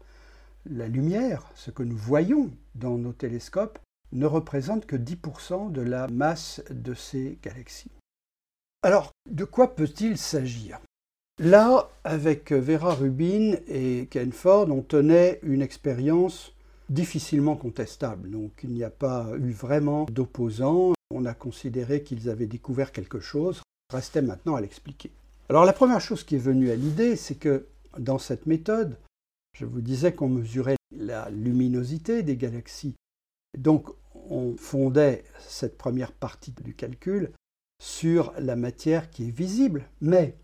la 0.70 0.88
lumière, 0.88 1.50
ce 1.56 1.72
que 1.72 1.84
nous 1.84 1.98
voyons 1.98 2.52
dans 2.76 2.98
nos 2.98 3.14
télescopes, 3.14 3.80
ne 4.14 4.26
représente 4.26 4.86
que 4.86 4.96
10% 4.96 5.72
de 5.72 5.82
la 5.82 6.08
masse 6.08 6.64
de 6.70 6.94
ces 6.94 7.38
galaxies. 7.44 7.92
Alors, 8.84 9.12
de 9.30 9.44
quoi 9.44 9.76
peut-il 9.76 10.18
s'agir? 10.18 10.80
Là, 11.40 11.90
avec 12.04 12.52
Vera 12.52 12.94
Rubin 12.94 13.56
et 13.68 14.08
Ken 14.10 14.32
Ford, 14.32 14.68
on 14.72 14.82
tenait 14.82 15.40
une 15.44 15.62
expérience 15.62 16.54
difficilement 16.90 17.56
contestable. 17.56 18.30
Donc, 18.30 18.52
il 18.64 18.72
n'y 18.72 18.84
a 18.84 18.90
pas 18.90 19.28
eu 19.38 19.52
vraiment 19.52 20.06
d'opposants. 20.06 20.94
On 21.14 21.26
a 21.26 21.34
considéré 21.34 22.02
qu'ils 22.02 22.30
avaient 22.30 22.48
découvert 22.48 22.92
quelque 22.92 23.20
chose. 23.20 23.62
Restait 23.94 24.22
maintenant 24.22 24.56
à 24.56 24.62
l'expliquer. 24.62 25.12
Alors, 25.50 25.64
la 25.64 25.74
première 25.74 26.02
chose 26.02 26.24
qui 26.24 26.36
est 26.36 26.40
venue 26.40 26.72
à 26.72 26.76
l'idée, 26.76 27.16
c'est 27.16 27.36
que 27.36 27.68
dans 27.98 28.18
cette 28.20 28.46
méthode, 28.46 28.98
je 29.58 29.66
vous 29.66 29.82
disais 29.82 30.14
qu'on 30.14 30.30
mesurait 30.30 30.78
la 30.92 31.30
luminosité 31.30 32.24
des 32.24 32.38
galaxies. 32.38 32.96
Donc 33.58 33.90
on 34.30 34.56
fondait 34.58 35.24
cette 35.40 35.78
première 35.78 36.12
partie 36.12 36.52
du 36.52 36.74
calcul 36.74 37.32
sur 37.82 38.34
la 38.40 38.56
matière 38.56 39.10
qui 39.10 39.28
est 39.28 39.32
visible. 39.32 39.86
Mais 40.02 40.36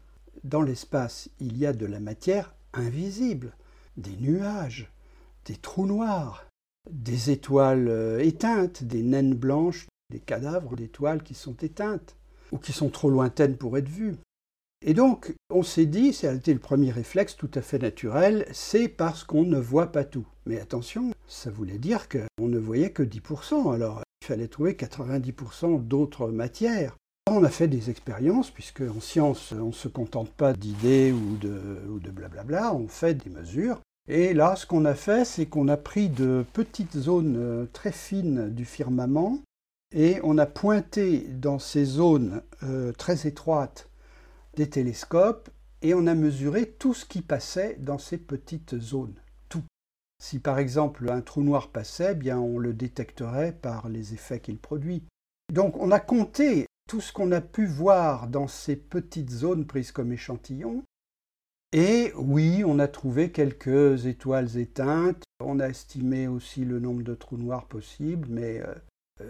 dans 0.43 0.61
l'espace, 0.61 1.29
il 1.39 1.57
y 1.57 1.65
a 1.65 1.73
de 1.73 1.85
la 1.85 1.99
matière 1.99 2.55
invisible, 2.73 3.53
des 3.97 4.15
nuages, 4.17 4.91
des 5.45 5.57
trous 5.57 5.85
noirs, 5.85 6.45
des 6.89 7.29
étoiles 7.29 7.87
euh, 7.87 8.19
éteintes, 8.19 8.83
des 8.83 9.03
naines 9.03 9.35
blanches, 9.35 9.87
des 10.09 10.19
cadavres 10.19 10.75
d'étoiles 10.75 11.23
qui 11.23 11.33
sont 11.33 11.55
éteintes 11.57 12.15
ou 12.53 12.57
qui 12.57 12.71
sont 12.71 12.89
trop 12.89 13.09
lointaines 13.09 13.57
pour 13.57 13.77
être 13.77 13.89
vues. 13.89 14.15
Et 14.85 14.93
donc, 14.93 15.33
on 15.49 15.63
s'est 15.63 15.85
dit, 15.85 16.13
ça 16.13 16.29
a 16.29 16.33
été 16.33 16.53
le 16.53 16.59
premier 16.59 16.91
réflexe 16.91 17.35
tout 17.35 17.49
à 17.55 17.61
fait 17.61 17.79
naturel, 17.79 18.45
c'est 18.51 18.89
parce 18.89 19.23
qu'on 19.23 19.43
ne 19.43 19.57
voit 19.57 19.91
pas 19.91 20.03
tout. 20.03 20.27
Mais 20.45 20.59
attention, 20.59 21.11
ça 21.25 21.49
voulait 21.49 21.79
dire 21.79 22.07
qu'on 22.09 22.47
ne 22.47 22.59
voyait 22.59 22.91
que 22.91 23.01
10%, 23.01 23.73
alors 23.73 24.03
il 24.21 24.25
fallait 24.27 24.49
trouver 24.49 24.73
90% 24.73 25.81
d'autres 25.81 26.27
matières. 26.27 26.97
On 27.31 27.45
a 27.45 27.49
fait 27.49 27.69
des 27.69 27.89
expériences, 27.89 28.51
puisque 28.51 28.81
en 28.81 28.99
science, 28.99 29.53
on 29.53 29.67
ne 29.67 29.71
se 29.71 29.87
contente 29.87 30.29
pas 30.29 30.51
d'idées 30.51 31.13
ou 31.13 31.37
de, 31.37 31.79
ou 31.89 31.99
de 31.99 32.11
blablabla, 32.11 32.75
on 32.75 32.89
fait 32.89 33.13
des 33.13 33.29
mesures. 33.29 33.79
Et 34.09 34.33
là, 34.33 34.57
ce 34.57 34.65
qu'on 34.65 34.83
a 34.83 34.95
fait, 34.95 35.23
c'est 35.23 35.45
qu'on 35.45 35.69
a 35.69 35.77
pris 35.77 36.09
de 36.09 36.45
petites 36.51 36.97
zones 36.97 37.37
euh, 37.37 37.65
très 37.71 37.93
fines 37.93 38.49
du 38.49 38.65
firmament 38.65 39.39
et 39.93 40.19
on 40.23 40.37
a 40.37 40.45
pointé 40.45 41.19
dans 41.19 41.59
ces 41.59 41.85
zones 41.85 42.41
euh, 42.63 42.91
très 42.93 43.27
étroites 43.27 43.89
des 44.55 44.69
télescopes 44.69 45.49
et 45.81 45.93
on 45.93 46.07
a 46.07 46.15
mesuré 46.15 46.67
tout 46.67 46.93
ce 46.93 47.05
qui 47.05 47.21
passait 47.21 47.77
dans 47.79 47.99
ces 47.99 48.17
petites 48.17 48.79
zones. 48.79 49.15
Tout. 49.49 49.63
Si 50.21 50.39
par 50.39 50.57
exemple 50.57 51.09
un 51.09 51.21
trou 51.21 51.43
noir 51.43 51.69
passait, 51.69 52.15
bien 52.15 52.39
on 52.39 52.57
le 52.57 52.73
détecterait 52.73 53.51
par 53.51 53.87
les 53.87 54.13
effets 54.13 54.39
qu'il 54.39 54.57
produit. 54.57 55.03
Donc 55.51 55.77
on 55.77 55.91
a 55.91 55.99
compté 55.99 56.65
tout 56.89 57.01
ce 57.01 57.13
qu'on 57.13 57.31
a 57.31 57.41
pu 57.41 57.65
voir 57.65 58.27
dans 58.27 58.47
ces 58.47 58.75
petites 58.75 59.31
zones 59.31 59.65
prises 59.65 59.91
comme 59.91 60.11
échantillons. 60.11 60.83
Et 61.71 62.11
oui, 62.15 62.63
on 62.65 62.77
a 62.77 62.87
trouvé 62.87 63.31
quelques 63.31 64.05
étoiles 64.05 64.57
éteintes. 64.57 65.23
On 65.39 65.59
a 65.59 65.69
estimé 65.69 66.27
aussi 66.27 66.65
le 66.65 66.79
nombre 66.79 67.03
de 67.03 67.15
trous 67.15 67.37
noirs 67.37 67.65
possibles, 67.65 68.27
mais 68.29 68.61
euh, 68.61 68.75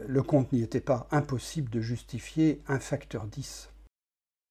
le 0.08 0.24
compte 0.24 0.52
n'y 0.54 0.62
était 0.62 0.82
pas 0.82 1.08
impossible 1.12 1.70
de 1.70 1.82
justifier 1.82 2.62
un 2.68 2.80
facteur 2.80 3.26
10. 3.26 3.70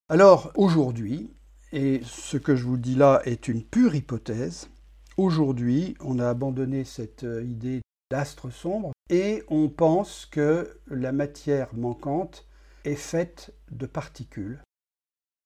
Alors 0.09 0.53
aujourd'hui, 0.57 1.33
et 1.73 2.03
ce 2.05 2.37
que 2.37 2.57
je 2.57 2.65
vous 2.65 2.77
dis 2.77 2.95
là 2.95 3.23
est 3.25 3.49
une 3.49 3.65
pure 3.65 3.95
hypothèse, 3.95 4.69
aujourd'hui 5.17 5.95
on 6.01 6.19
a 6.19 6.29
abandonné 6.29 6.85
cette 6.85 7.25
euh, 7.25 7.43
idée 7.45 7.81
d'astre 8.11 8.51
sombre 8.51 8.93
et 9.09 9.43
on 9.49 9.69
pense 9.69 10.27
que 10.27 10.79
la 10.87 11.12
matière 11.12 11.75
manquante 11.75 12.47
est 12.85 12.95
faite 12.95 13.55
de 13.71 13.87
particules. 13.87 14.61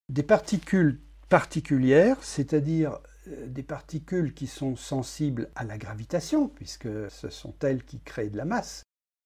Des 0.09 0.25
particules 0.25 1.01
particulières, 1.29 2.23
c'est-à-dire 2.23 2.99
euh, 3.29 3.47
des 3.47 3.63
particules 3.63 4.35
qui 4.35 4.47
sont 4.47 4.75
sensibles 4.75 5.49
à 5.55 5.65
la 5.65 5.79
gravitation, 5.79 6.49
puisque 6.49 6.89
ce 7.11 7.29
sont 7.29 7.55
elles 7.63 7.85
qui 7.85 8.01
créent 8.01 8.31
de 8.31 8.37
la 8.37 8.45
masse, 8.45 8.83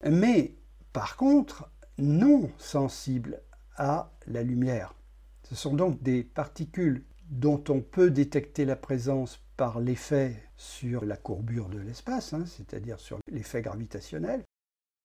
mais 0.09 0.55
par 0.93 1.17
contre 1.17 1.71
non 1.99 2.51
sensibles 2.59 3.41
à 3.77 4.13
la 4.27 4.43
lumière. 4.43 4.95
Ce 5.43 5.55
sont 5.55 5.75
donc 5.75 6.03
des 6.03 6.23
particules 6.23 7.05
dont 7.31 7.63
on 7.69 7.81
peut 7.81 8.11
détecter 8.11 8.65
la 8.65 8.77
présence 8.77 9.41
par 9.57 9.81
l'effet 9.81 10.37
sur 10.57 11.05
la 11.05 11.17
courbure 11.17 11.69
de 11.69 11.79
l'espace, 11.79 12.33
hein, 12.33 12.45
c'est-à-dire 12.47 12.99
sur 12.99 13.19
l'effet 13.31 13.63
gravitationnel, 13.63 14.43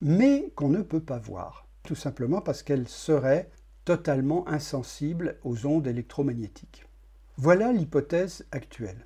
mais 0.02 0.52
qu'on 0.56 0.70
ne 0.70 0.82
peut 0.82 1.04
pas 1.04 1.20
voir, 1.20 1.68
tout 1.84 1.96
simplement 1.96 2.42
parce 2.42 2.64
qu'elles 2.64 2.88
seraient 2.88 3.50
totalement 3.86 4.48
insensibles 4.48 5.38
aux 5.44 5.66
ondes 5.66 5.88
électromagnétiques. 5.88 6.86
Voilà 7.38 7.72
l'hypothèse 7.72 8.46
actuelle. 8.52 9.06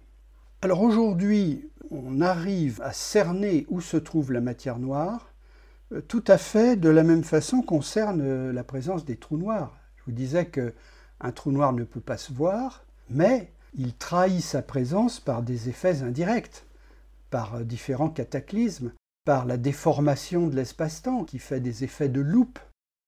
Alors 0.62 0.82
aujourd'hui, 0.82 1.70
on 1.92 2.22
arrive 2.22 2.82
à 2.82 2.94
cerner 2.94 3.66
où 3.70 3.82
se 3.82 3.98
trouve 3.98 4.32
la 4.32 4.42
matière 4.42 4.80
noire, 4.80 5.29
tout 6.08 6.24
à 6.28 6.38
fait 6.38 6.76
de 6.76 6.90
la 6.90 7.04
même 7.04 7.24
façon 7.24 7.62
qu'on 7.62 7.82
cerne 7.82 8.52
la 8.52 8.64
présence 8.64 9.06
des 9.06 9.18
trous 9.18 9.38
noirs. 9.38 9.78
Je 9.98 10.04
vous 10.06 10.12
disais 10.12 10.46
que 10.46 10.74
un 11.20 11.32
trou 11.32 11.52
noir 11.52 11.74
ne 11.74 11.84
peut 11.84 12.00
pas 12.00 12.18
se 12.18 12.32
voir, 12.32 12.86
mais 13.10 13.52
il 13.74 13.94
trahit 13.96 14.42
sa 14.42 14.62
présence 14.62 15.20
par 15.20 15.44
des 15.44 15.70
effets 15.70 16.02
indirects, 16.02 16.66
par 17.30 17.62
différents 17.62 18.10
cataclysmes, 18.10 18.92
par 19.26 19.46
la 19.46 19.58
déformation 19.58 20.48
de 20.48 20.56
l'espace-temps 20.56 21.24
qui 21.24 21.40
fait 21.40 21.60
des 21.60 21.84
effets 21.84 22.10
de 22.10 22.22
loupe. 22.22 22.60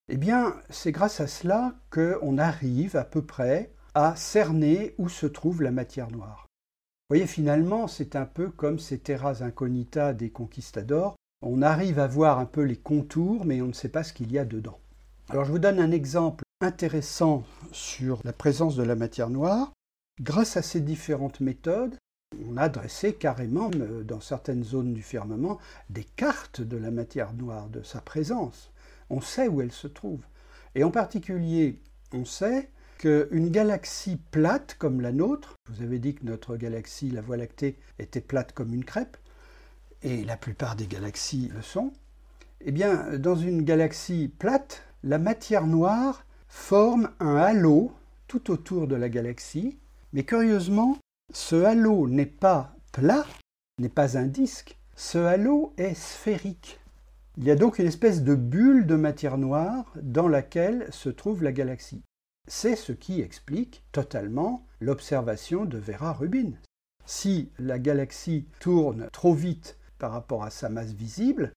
Eh 0.10 0.18
bien, 0.18 0.56
c'est 0.70 0.92
grâce 0.92 1.22
à 1.22 1.28
cela 1.28 1.74
qu'on 1.90 2.38
arrive 2.38 2.96
à 2.96 3.06
peu 3.06 3.22
près 3.22 3.72
à 3.94 4.16
cerner 4.16 4.94
où 4.98 5.10
se 5.10 5.26
trouve 5.26 5.62
la 5.62 5.72
matière 5.72 6.12
noire. 6.12 6.48
Vous 7.10 7.16
voyez, 7.16 7.28
finalement, 7.28 7.88
c'est 7.88 8.16
un 8.16 8.26
peu 8.26 8.50
comme 8.50 8.80
ces 8.80 9.00
terras 9.00 9.42
incognita 9.42 10.14
des 10.14 10.30
conquistadors. 10.30 11.16
On 11.44 11.64
arrive 11.64 11.98
à 11.98 12.06
voir 12.06 12.38
un 12.38 12.46
peu 12.46 12.62
les 12.62 12.76
contours, 12.76 13.46
mais 13.46 13.62
on 13.64 13.68
ne 13.68 13.74
sait 13.74 13.90
pas 13.90 14.04
ce 14.04 14.14
qu'il 14.14 14.32
y 14.32 14.38
a 14.38 14.46
dedans. 14.46 14.80
Alors, 15.30 15.44
je 15.44 15.52
vous 15.52 15.60
donne 15.60 15.80
un 15.80 15.92
exemple 15.92 16.44
intéressant 16.62 17.44
sur 17.72 18.20
la 18.24 18.34
présence 18.34 18.76
de 18.76 18.84
la 18.84 18.96
matière 18.96 19.32
noire. 19.32 19.74
Grâce 20.22 20.56
à 20.56 20.62
ces 20.62 20.82
différentes 20.82 21.40
méthodes, 21.40 21.98
on 22.48 22.58
a 22.58 22.70
dressé 22.70 23.14
carrément, 23.14 23.72
euh, 23.76 24.04
dans 24.04 24.22
certaines 24.22 24.64
zones 24.64 24.94
du 24.94 25.02
firmament, 25.02 25.58
des 25.90 26.04
cartes 26.04 26.62
de 26.62 26.78
la 26.78 26.92
matière 26.92 27.34
noire, 27.34 27.70
de 27.70 27.82
sa 27.82 28.02
présence. 28.02 28.72
On 29.10 29.20
sait 29.20 29.48
où 29.48 29.62
elle 29.62 29.72
se 29.72 29.88
trouve. 29.88 30.22
Et 30.76 30.84
en 30.84 30.92
particulier, 30.92 31.80
on 32.14 32.24
sait 32.24 32.70
qu'une 33.00 33.50
galaxie 33.50 34.20
plate 34.30 34.76
comme 34.78 35.02
la 35.02 35.12
nôtre, 35.12 35.56
vous 35.72 35.82
avez 35.82 35.98
dit 35.98 36.14
que 36.14 36.26
notre 36.26 36.56
galaxie, 36.56 37.10
la 37.10 37.22
Voie 37.22 37.38
lactée, 37.38 37.80
était 37.98 38.22
plate 38.22 38.54
comme 38.54 38.76
une 38.76 38.86
crêpe, 38.86 39.18
et 40.03 40.24
la 40.24 40.38
plupart 40.38 40.75
des 40.75 40.88
galaxies 40.88 41.50
le 41.53 41.62
sont, 41.62 41.91
eh 42.62 42.72
bien, 42.72 43.17
dans 43.17 43.36
une 43.36 43.63
galaxie 43.63 44.31
plate, 44.39 44.84
la 45.03 45.17
matière 45.17 45.67
noire 45.67 46.25
forme 46.48 47.10
un 47.20 47.36
halo 47.38 47.91
tout 48.27 48.51
autour 48.51 48.88
de 48.88 48.96
la 48.96 49.10
galaxie, 49.10 49.77
mais 50.13 50.24
curieusement, 50.24 50.98
ce 51.34 51.55
halo 51.55 52.08
n'est 52.08 52.25
pas 52.25 52.75
plat, 52.91 53.25
n'est 53.79 53.89
pas 53.89 54.17
un 54.17 54.25
disque, 54.25 54.77
Ce 54.96 55.17
halo 55.17 55.74
est 55.77 55.96
sphérique. 55.96 56.79
Il 57.38 57.46
y 57.46 57.51
a 57.51 57.55
donc 57.55 57.79
une 57.79 57.88
espèce 57.88 58.22
de 58.24 58.36
bulle 58.36 58.86
de 58.86 58.96
matière 58.96 59.38
noire 59.38 59.91
dans 60.01 60.27
laquelle 60.27 60.88
se 60.91 61.10
trouve 61.10 61.43
la 61.43 61.51
galaxie. 61.51 62.03
C'est 62.48 62.75
ce 62.75 62.91
qui 62.91 63.22
explique 63.22 63.84
totalement 63.91 64.65
l'observation 64.79 65.65
de 65.65 65.77
Vera 65.77 66.13
Rubin. 66.13 66.51
Si 67.05 67.50
la 67.58 67.79
galaxie 67.79 68.46
tourne 68.60 69.10
trop 69.12 69.34
vite 69.34 69.77
par 70.01 70.12
rapport 70.13 70.43
à 70.43 70.50
sa 70.50 70.67
masse 70.67 70.93
visible, 70.93 71.53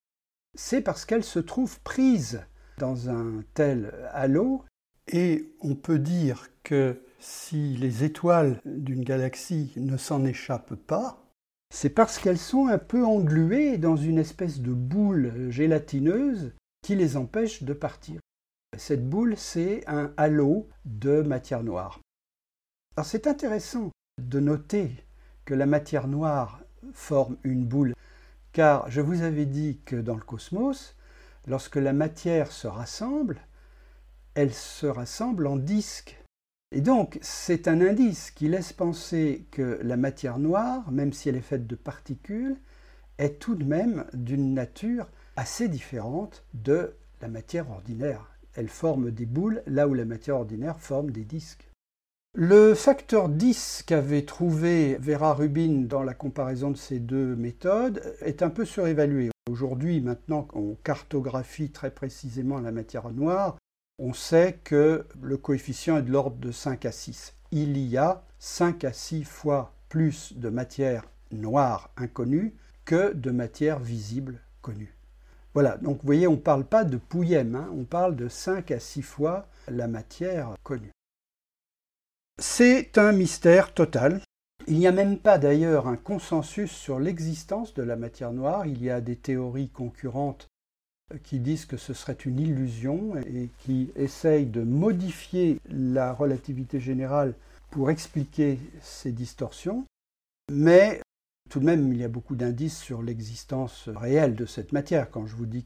c'est 0.54 0.82
parce 0.82 1.06
qu'elle 1.06 1.24
se 1.24 1.38
trouve 1.38 1.80
prise 1.80 2.42
dans 2.76 3.08
un 3.08 3.42
tel 3.54 3.94
halo. 4.12 4.62
Et 5.10 5.54
on 5.62 5.74
peut 5.74 5.98
dire 5.98 6.50
que 6.62 7.00
si 7.18 7.74
les 7.78 8.04
étoiles 8.04 8.60
d'une 8.66 9.02
galaxie 9.02 9.72
ne 9.76 9.96
s'en 9.96 10.26
échappent 10.26 10.74
pas, 10.74 11.24
c'est 11.72 11.88
parce 11.88 12.18
qu'elles 12.18 12.38
sont 12.38 12.66
un 12.66 12.76
peu 12.76 13.02
engluées 13.06 13.78
dans 13.78 13.96
une 13.96 14.18
espèce 14.18 14.60
de 14.60 14.74
boule 14.74 15.50
gélatineuse 15.50 16.52
qui 16.82 16.96
les 16.96 17.16
empêche 17.16 17.62
de 17.62 17.72
partir. 17.72 18.20
Cette 18.76 19.08
boule, 19.08 19.38
c'est 19.38 19.88
un 19.88 20.12
halo 20.18 20.68
de 20.84 21.22
matière 21.22 21.64
noire. 21.64 22.00
Alors 22.94 23.06
c'est 23.06 23.26
intéressant 23.26 23.90
de 24.20 24.38
noter 24.38 24.90
que 25.46 25.54
la 25.54 25.66
matière 25.66 26.08
noire 26.08 26.60
forme 26.92 27.38
une 27.42 27.64
boule, 27.64 27.94
car 28.54 28.88
je 28.88 29.00
vous 29.00 29.22
avais 29.22 29.46
dit 29.46 29.80
que 29.84 29.96
dans 29.96 30.14
le 30.14 30.22
cosmos, 30.22 30.94
lorsque 31.46 31.76
la 31.76 31.92
matière 31.92 32.52
se 32.52 32.68
rassemble, 32.68 33.40
elle 34.34 34.54
se 34.54 34.86
rassemble 34.86 35.48
en 35.48 35.56
disques. 35.56 36.22
Et 36.70 36.80
donc, 36.80 37.18
c'est 37.20 37.66
un 37.68 37.80
indice 37.80 38.30
qui 38.30 38.48
laisse 38.48 38.72
penser 38.72 39.46
que 39.50 39.80
la 39.82 39.96
matière 39.96 40.38
noire, 40.38 40.90
même 40.92 41.12
si 41.12 41.28
elle 41.28 41.36
est 41.36 41.40
faite 41.40 41.66
de 41.66 41.74
particules, 41.74 42.56
est 43.18 43.40
tout 43.40 43.56
de 43.56 43.64
même 43.64 44.06
d'une 44.12 44.54
nature 44.54 45.08
assez 45.36 45.68
différente 45.68 46.44
de 46.54 46.94
la 47.20 47.28
matière 47.28 47.70
ordinaire. 47.70 48.30
Elle 48.54 48.68
forme 48.68 49.10
des 49.10 49.26
boules 49.26 49.64
là 49.66 49.88
où 49.88 49.94
la 49.94 50.04
matière 50.04 50.36
ordinaire 50.36 50.78
forme 50.78 51.10
des 51.10 51.24
disques. 51.24 51.68
Le 52.36 52.74
facteur 52.74 53.28
10 53.28 53.84
qu'avait 53.86 54.24
trouvé 54.24 54.96
Vera 54.96 55.34
Rubin 55.34 55.82
dans 55.86 56.02
la 56.02 56.14
comparaison 56.14 56.72
de 56.72 56.76
ces 56.76 56.98
deux 56.98 57.36
méthodes 57.36 58.02
est 58.22 58.42
un 58.42 58.50
peu 58.50 58.64
surévalué. 58.64 59.30
Aujourd'hui, 59.48 60.00
maintenant 60.00 60.42
qu'on 60.42 60.76
cartographie 60.82 61.70
très 61.70 61.92
précisément 61.92 62.58
la 62.58 62.72
matière 62.72 63.08
noire, 63.10 63.56
on 64.00 64.12
sait 64.12 64.58
que 64.64 65.06
le 65.22 65.36
coefficient 65.36 65.98
est 65.98 66.02
de 66.02 66.10
l'ordre 66.10 66.38
de 66.38 66.50
5 66.50 66.84
à 66.86 66.90
6. 66.90 67.34
Il 67.52 67.78
y 67.78 67.96
a 67.96 68.24
5 68.40 68.82
à 68.82 68.92
6 68.92 69.22
fois 69.22 69.72
plus 69.88 70.32
de 70.36 70.48
matière 70.48 71.04
noire 71.30 71.90
inconnue 71.96 72.56
que 72.84 73.12
de 73.12 73.30
matière 73.30 73.78
visible 73.78 74.40
connue. 74.60 74.96
Voilà, 75.52 75.76
donc 75.76 75.98
vous 75.98 76.06
voyez, 76.06 76.26
on 76.26 76.32
ne 76.32 76.36
parle 76.36 76.64
pas 76.64 76.82
de 76.82 76.96
pouillème, 76.96 77.54
hein, 77.54 77.70
on 77.72 77.84
parle 77.84 78.16
de 78.16 78.26
5 78.26 78.72
à 78.72 78.80
6 78.80 79.02
fois 79.02 79.46
la 79.68 79.86
matière 79.86 80.56
connue. 80.64 80.93
C'est 82.38 82.98
un 82.98 83.12
mystère 83.12 83.72
total. 83.74 84.20
Il 84.66 84.78
n'y 84.78 84.86
a 84.86 84.92
même 84.92 85.18
pas 85.18 85.38
d'ailleurs 85.38 85.86
un 85.86 85.96
consensus 85.96 86.70
sur 86.70 86.98
l'existence 86.98 87.74
de 87.74 87.82
la 87.82 87.96
matière 87.96 88.32
noire. 88.32 88.66
Il 88.66 88.82
y 88.82 88.90
a 88.90 89.00
des 89.00 89.16
théories 89.16 89.68
concurrentes 89.68 90.48
qui 91.22 91.38
disent 91.38 91.66
que 91.66 91.76
ce 91.76 91.92
serait 91.92 92.14
une 92.14 92.40
illusion 92.40 93.16
et 93.18 93.50
qui 93.58 93.92
essayent 93.94 94.46
de 94.46 94.62
modifier 94.62 95.60
la 95.68 96.12
relativité 96.12 96.80
générale 96.80 97.34
pour 97.70 97.90
expliquer 97.90 98.58
ces 98.80 99.12
distorsions. 99.12 99.84
Mais 100.50 101.00
tout 101.50 101.60
de 101.60 101.66
même, 101.66 101.92
il 101.92 102.00
y 102.00 102.04
a 102.04 102.08
beaucoup 102.08 102.36
d'indices 102.36 102.78
sur 102.78 103.02
l'existence 103.02 103.88
réelle 103.94 104.34
de 104.34 104.46
cette 104.46 104.72
matière. 104.72 105.10
Quand 105.10 105.26
je 105.26 105.36
vous 105.36 105.46
dis 105.46 105.64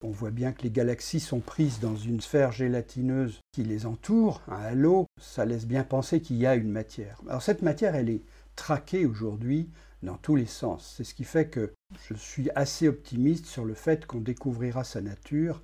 qu'on 0.00 0.10
voit 0.10 0.30
bien 0.30 0.52
que 0.52 0.62
les 0.62 0.70
galaxies 0.70 1.20
sont 1.20 1.40
prises 1.40 1.80
dans 1.80 1.96
une 1.96 2.20
sphère 2.20 2.52
gélatineuse 2.52 3.40
qui 3.52 3.64
les 3.64 3.86
entoure, 3.86 4.42
un 4.48 4.62
halo, 4.62 5.06
ça 5.20 5.44
laisse 5.44 5.66
bien 5.66 5.84
penser 5.84 6.20
qu'il 6.20 6.36
y 6.36 6.46
a 6.46 6.54
une 6.54 6.70
matière. 6.70 7.20
Alors 7.28 7.42
cette 7.42 7.62
matière, 7.62 7.94
elle 7.94 8.10
est 8.10 8.22
traquée 8.56 9.06
aujourd'hui 9.06 9.70
dans 10.02 10.16
tous 10.16 10.36
les 10.36 10.46
sens. 10.46 10.94
C'est 10.96 11.04
ce 11.04 11.14
qui 11.14 11.24
fait 11.24 11.48
que 11.48 11.72
je 12.08 12.14
suis 12.14 12.50
assez 12.54 12.88
optimiste 12.88 13.46
sur 13.46 13.64
le 13.64 13.74
fait 13.74 14.06
qu'on 14.06 14.20
découvrira 14.20 14.84
sa 14.84 15.00
nature 15.00 15.62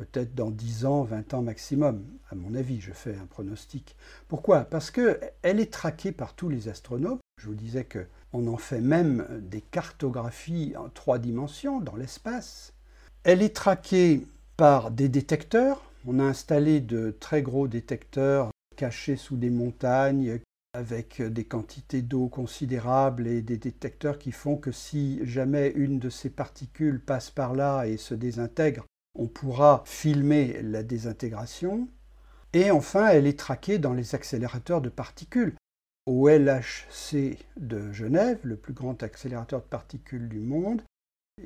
peut-être 0.00 0.34
dans 0.34 0.50
10 0.50 0.86
ans, 0.86 1.02
20 1.02 1.34
ans 1.34 1.42
maximum, 1.42 2.02
à 2.30 2.34
mon 2.34 2.54
avis, 2.54 2.80
je 2.80 2.92
fais 2.92 3.14
un 3.16 3.26
pronostic. 3.26 3.96
Pourquoi? 4.28 4.64
Parce 4.64 4.90
qu'elle 4.90 5.20
est 5.42 5.70
traquée 5.70 6.10
par 6.10 6.34
tous 6.34 6.48
les 6.48 6.68
astronomes. 6.68 7.18
Je 7.38 7.46
vous 7.46 7.54
disais 7.54 7.84
qu'on 7.86 8.46
en 8.46 8.56
fait 8.56 8.80
même 8.80 9.26
des 9.42 9.60
cartographies 9.60 10.72
en 10.78 10.88
trois 10.88 11.18
dimensions 11.18 11.80
dans 11.80 11.96
l'espace. 11.96 12.72
Elle 13.22 13.42
est 13.42 13.54
traquée 13.54 14.26
par 14.56 14.90
des 14.90 15.10
détecteurs. 15.10 15.82
On 16.06 16.20
a 16.20 16.24
installé 16.24 16.80
de 16.80 17.14
très 17.20 17.42
gros 17.42 17.68
détecteurs 17.68 18.50
cachés 18.76 19.16
sous 19.16 19.36
des 19.36 19.50
montagnes 19.50 20.40
avec 20.72 21.20
des 21.20 21.44
quantités 21.44 22.00
d'eau 22.00 22.28
considérables 22.28 23.26
et 23.26 23.42
des 23.42 23.58
détecteurs 23.58 24.18
qui 24.18 24.32
font 24.32 24.56
que 24.56 24.72
si 24.72 25.20
jamais 25.26 25.70
une 25.74 25.98
de 25.98 26.08
ces 26.08 26.30
particules 26.30 26.98
passe 26.98 27.30
par 27.30 27.54
là 27.54 27.84
et 27.84 27.98
se 27.98 28.14
désintègre, 28.14 28.86
on 29.18 29.26
pourra 29.26 29.82
filmer 29.84 30.62
la 30.62 30.82
désintégration. 30.82 31.88
Et 32.54 32.70
enfin, 32.70 33.08
elle 33.08 33.26
est 33.26 33.38
traquée 33.38 33.78
dans 33.78 33.92
les 33.92 34.14
accélérateurs 34.14 34.80
de 34.80 34.88
particules. 34.88 35.56
Au 36.06 36.28
LHC 36.28 37.36
de 37.58 37.92
Genève, 37.92 38.38
le 38.44 38.56
plus 38.56 38.72
grand 38.72 39.02
accélérateur 39.02 39.60
de 39.60 39.66
particules 39.66 40.28
du 40.28 40.40
monde, 40.40 40.80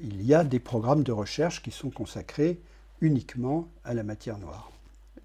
il 0.02 0.22
y 0.22 0.34
a 0.34 0.44
des 0.44 0.60
programmes 0.60 1.02
de 1.02 1.12
recherche 1.12 1.62
qui 1.62 1.70
sont 1.70 1.90
consacrés 1.90 2.60
uniquement 3.00 3.68
à 3.84 3.94
la 3.94 4.02
matière 4.02 4.38
noire. 4.38 4.70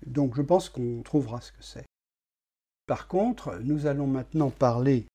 Donc 0.06 0.36
je 0.36 0.42
pense 0.42 0.70
qu'on 0.70 1.02
trouvera 1.04 1.42
ce 1.42 1.52
que 1.52 1.62
c'est. 1.64 1.86
Par 2.88 3.08
contre, 3.08 3.60
nous 3.64 3.86
allons 3.86 4.08
maintenant 4.08 4.50
parler 4.50 5.06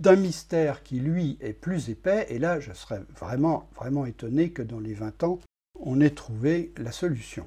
d'un 0.00 0.16
mystère 0.16 0.82
qui, 0.82 1.00
lui, 1.00 1.38
est 1.40 1.54
plus 1.54 1.88
épais, 1.88 2.26
et 2.28 2.38
là, 2.38 2.60
je 2.60 2.72
serais 2.72 3.02
vraiment, 3.16 3.68
vraiment 3.74 4.04
étonné 4.06 4.50
que 4.50 4.62
dans 4.62 4.78
les 4.78 4.94
20 4.94 5.24
ans, 5.24 5.40
on 5.80 6.00
ait 6.00 6.10
trouvé 6.10 6.72
la 6.76 6.92
solution. 6.92 7.46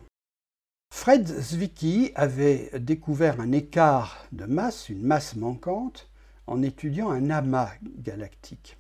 Fred 0.94 1.28
Zwicky 1.28 2.12
avait 2.16 2.72
découvert 2.80 3.40
un 3.40 3.52
écart 3.52 4.26
de 4.32 4.46
masse, 4.46 4.90
une 4.90 5.04
masse 5.04 5.36
manquante, 5.36 6.10
en 6.48 6.64
étudiant 6.64 7.12
un 7.12 7.30
amas 7.30 7.72
galactique. 8.00 8.79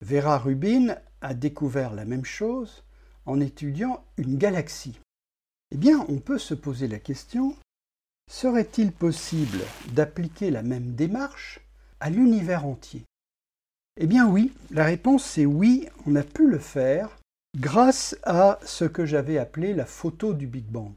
Vera 0.00 0.38
Rubin 0.38 0.96
a 1.20 1.34
découvert 1.34 1.94
la 1.94 2.04
même 2.04 2.24
chose 2.24 2.84
en 3.26 3.40
étudiant 3.40 4.04
une 4.16 4.38
galaxie. 4.38 5.00
Eh 5.72 5.76
bien, 5.76 6.06
on 6.08 6.18
peut 6.18 6.38
se 6.38 6.54
poser 6.54 6.88
la 6.88 6.98
question, 6.98 7.54
serait-il 8.30 8.92
possible 8.92 9.58
d'appliquer 9.92 10.50
la 10.50 10.62
même 10.62 10.94
démarche 10.94 11.60
à 12.00 12.10
l'univers 12.10 12.64
entier? 12.64 13.04
Eh 14.00 14.06
bien 14.06 14.28
oui, 14.28 14.52
la 14.70 14.84
réponse 14.84 15.36
est 15.38 15.46
oui, 15.46 15.88
on 16.06 16.14
a 16.14 16.22
pu 16.22 16.48
le 16.48 16.60
faire 16.60 17.18
grâce 17.56 18.16
à 18.22 18.60
ce 18.64 18.84
que 18.84 19.04
j'avais 19.04 19.38
appelé 19.38 19.74
la 19.74 19.86
photo 19.86 20.32
du 20.32 20.46
Big 20.46 20.66
Bang. 20.66 20.96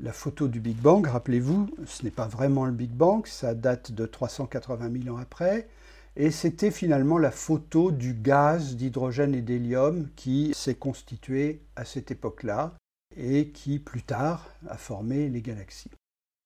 La 0.00 0.12
photo 0.12 0.48
du 0.48 0.58
Big 0.58 0.76
Bang, 0.76 1.06
rappelez-vous, 1.06 1.70
ce 1.86 2.02
n'est 2.02 2.10
pas 2.10 2.26
vraiment 2.26 2.64
le 2.66 2.72
Big 2.72 2.90
Bang, 2.90 3.24
ça 3.28 3.54
date 3.54 3.92
de 3.92 4.06
380 4.06 4.90
000 5.04 5.14
ans 5.14 5.20
après, 5.20 5.68
et 6.16 6.30
c'était 6.30 6.70
finalement 6.70 7.18
la 7.18 7.30
photo 7.30 7.90
du 7.90 8.14
gaz 8.14 8.76
d'hydrogène 8.76 9.34
et 9.34 9.42
d'hélium 9.42 10.08
qui 10.16 10.52
s'est 10.54 10.76
constitué 10.76 11.60
à 11.76 11.84
cette 11.84 12.10
époque-là 12.10 12.74
et 13.16 13.48
qui 13.48 13.78
plus 13.78 14.02
tard 14.02 14.48
a 14.68 14.76
formé 14.76 15.28
les 15.28 15.42
galaxies. 15.42 15.90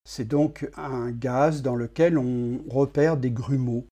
C'est 0.09 0.29
donc 0.29 0.71
un 0.77 1.11
gaz 1.11 1.63
dans 1.63 1.75
lequel 1.75 2.19
on 2.19 2.63
repère 2.69 3.17
des 3.17 3.31
grumeaux, 3.31 3.87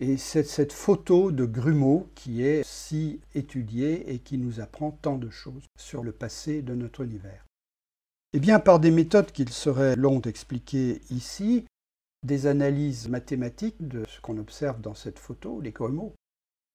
et 0.00 0.16
c'est 0.16 0.44
cette 0.44 0.72
photo 0.72 1.32
de 1.32 1.44
Grumeau 1.44 2.08
qui 2.14 2.44
est 2.44 2.62
si 2.64 3.20
étudiée 3.34 4.12
et 4.12 4.20
qui 4.20 4.38
nous 4.38 4.60
apprend 4.60 4.92
tant 4.92 5.18
de 5.18 5.28
choses 5.28 5.64
sur 5.76 6.04
le 6.04 6.12
passé 6.12 6.62
de 6.62 6.74
notre 6.74 7.02
univers. 7.02 7.44
Eh 8.32 8.38
bien, 8.38 8.60
par 8.60 8.78
des 8.78 8.92
méthodes 8.92 9.32
qu'il 9.32 9.48
serait 9.48 9.96
long 9.96 10.20
d'expliquer 10.20 11.00
ici, 11.10 11.64
des 12.22 12.46
analyses 12.46 13.08
mathématiques 13.08 13.86
de 13.86 14.04
ce 14.08 14.20
qu'on 14.20 14.38
observe 14.38 14.80
dans 14.80 14.94
cette 14.94 15.18
photo, 15.18 15.60
les 15.60 15.72
grumeaux, 15.72 16.14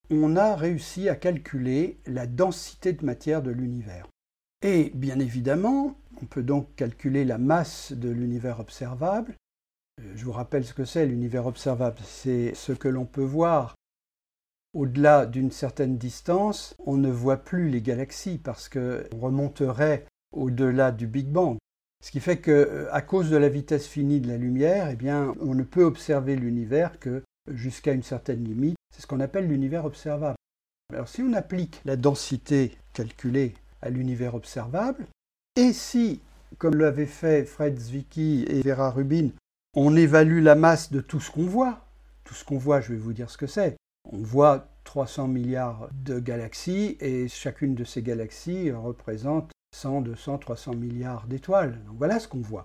on 0.09 0.35
a 0.35 0.55
réussi 0.55 1.09
à 1.09 1.15
calculer 1.15 1.99
la 2.05 2.27
densité 2.27 2.93
de 2.93 3.05
matière 3.05 3.41
de 3.41 3.51
l'univers. 3.51 4.07
Et 4.61 4.91
bien 4.93 5.19
évidemment, 5.19 5.97
on 6.21 6.25
peut 6.25 6.43
donc 6.43 6.75
calculer 6.75 7.25
la 7.25 7.37
masse 7.37 7.91
de 7.91 8.09
l'univers 8.09 8.59
observable, 8.59 9.35
euh, 10.01 10.13
je 10.15 10.25
vous 10.25 10.31
rappelle 10.31 10.65
ce 10.65 10.73
que 10.73 10.85
c'est 10.85 11.05
l'univers 11.05 11.45
observable. 11.45 11.97
C'est 12.03 12.53
ce 12.55 12.71
que 12.71 12.87
l'on 12.87 13.05
peut 13.05 13.23
voir 13.23 13.75
au-delà 14.73 15.25
d'une 15.25 15.51
certaine 15.51 15.97
distance. 15.97 16.75
On 16.79 16.97
ne 16.97 17.11
voit 17.11 17.37
plus 17.37 17.69
les 17.69 17.81
galaxies 17.81 18.37
parce 18.37 18.69
qu'on 18.69 19.03
remonterait 19.13 20.05
au-delà 20.31 20.91
du 20.91 21.07
Big 21.07 21.27
Bang. 21.27 21.57
Ce 22.03 22.11
qui 22.11 22.19
fait 22.19 22.37
que, 22.37 22.51
euh, 22.51 22.93
à 22.93 23.01
cause 23.01 23.29
de 23.29 23.37
la 23.37 23.47
vitesse 23.47 23.87
finie 23.87 24.19
de 24.19 24.27
la 24.27 24.35
lumière, 24.35 24.89
eh 24.89 25.11
on 25.39 25.55
ne 25.55 25.63
peut 25.63 25.85
observer 25.85 26.35
l'univers 26.35 26.99
que 26.99 27.23
jusqu'à 27.49 27.93
une 27.93 28.03
certaine 28.03 28.43
limite. 28.43 28.75
C'est 28.93 29.01
ce 29.01 29.07
qu'on 29.07 29.21
appelle 29.21 29.47
l'univers 29.47 29.85
observable. 29.85 30.35
Alors 30.91 31.07
si 31.07 31.21
on 31.21 31.31
applique 31.31 31.79
la 31.85 31.95
densité 31.95 32.77
calculée 32.91 33.53
à 33.81 33.89
l'univers 33.89 34.35
observable, 34.35 35.05
et 35.55 35.71
si, 35.71 36.19
comme 36.57 36.75
l'avaient 36.75 37.05
fait 37.05 37.45
Fred 37.45 37.79
Zwicky 37.79 38.43
et 38.49 38.61
Vera 38.63 38.91
Rubin, 38.91 39.29
on 39.73 39.95
évalue 39.95 40.43
la 40.43 40.55
masse 40.55 40.91
de 40.91 40.99
tout 40.99 41.21
ce 41.21 41.31
qu'on 41.31 41.45
voit, 41.45 41.85
tout 42.25 42.33
ce 42.33 42.43
qu'on 42.43 42.57
voit, 42.57 42.81
je 42.81 42.91
vais 42.91 42.99
vous 42.99 43.13
dire 43.13 43.29
ce 43.29 43.37
que 43.37 43.47
c'est. 43.47 43.77
On 44.11 44.17
voit 44.17 44.67
300 44.83 45.29
milliards 45.29 45.87
de 46.03 46.19
galaxies 46.19 46.97
et 46.99 47.29
chacune 47.29 47.75
de 47.75 47.85
ces 47.85 48.01
galaxies 48.01 48.71
représente 48.71 49.53
100, 49.73 50.01
200, 50.01 50.37
300 50.37 50.75
milliards 50.75 51.27
d'étoiles. 51.27 51.79
Voilà 51.97 52.19
ce 52.19 52.27
qu'on 52.27 52.41
voit. 52.41 52.63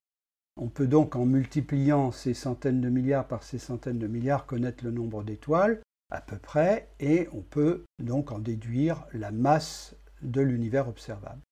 On 0.60 0.68
peut 0.68 0.86
donc, 0.86 1.16
en 1.16 1.24
multipliant 1.24 2.10
ces 2.10 2.34
centaines 2.34 2.80
de 2.80 2.88
milliards 2.88 3.26
par 3.26 3.42
ces 3.42 3.58
centaines 3.58 3.98
de 3.98 4.06
milliards, 4.06 4.46
connaître 4.46 4.84
le 4.84 4.90
nombre 4.90 5.22
d'étoiles 5.22 5.80
à 6.10 6.20
peu 6.20 6.38
près, 6.38 6.88
et 7.00 7.28
on 7.32 7.42
peut 7.42 7.84
donc 8.02 8.32
en 8.32 8.38
déduire 8.38 9.06
la 9.12 9.30
masse 9.30 9.94
de 10.22 10.40
l'univers 10.40 10.88
observable. 10.88 11.42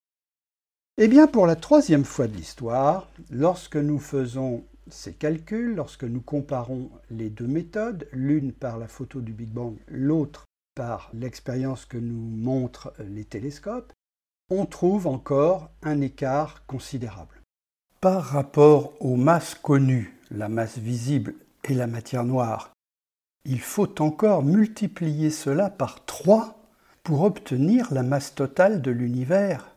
Eh 0.98 1.08
bien, 1.08 1.26
pour 1.26 1.46
la 1.46 1.56
troisième 1.56 2.06
fois 2.06 2.26
de 2.26 2.34
l'histoire, 2.34 3.10
lorsque 3.30 3.76
nous 3.76 3.98
faisons 3.98 4.64
ces 4.88 5.12
calculs, 5.12 5.74
lorsque 5.74 6.04
nous 6.04 6.22
comparons 6.22 6.90
les 7.10 7.28
deux 7.28 7.46
méthodes, 7.46 8.08
l'une 8.12 8.52
par 8.52 8.78
la 8.78 8.88
photo 8.88 9.20
du 9.20 9.32
Big 9.32 9.50
Bang, 9.50 9.76
l'autre 9.88 10.46
par 10.74 11.10
l'expérience 11.12 11.84
que 11.84 11.98
nous 11.98 12.14
montrent 12.14 12.94
les 12.98 13.24
télescopes, 13.24 13.92
on 14.50 14.66
trouve 14.66 15.06
encore 15.06 15.70
un 15.82 16.00
écart 16.00 16.64
considérable. 16.66 17.42
Par 18.00 18.22
rapport 18.22 18.92
aux 19.00 19.16
masses 19.16 19.54
connues, 19.54 20.18
la 20.30 20.48
masse 20.48 20.78
visible 20.78 21.34
et 21.64 21.74
la 21.74 21.86
matière 21.86 22.24
noire, 22.24 22.70
il 23.44 23.60
faut 23.60 24.00
encore 24.00 24.42
multiplier 24.42 25.30
cela 25.30 25.70
par 25.70 26.04
3 26.04 26.58
pour 27.02 27.22
obtenir 27.22 27.92
la 27.92 28.02
masse 28.02 28.34
totale 28.34 28.82
de 28.82 28.90
l'univers. 28.90 29.72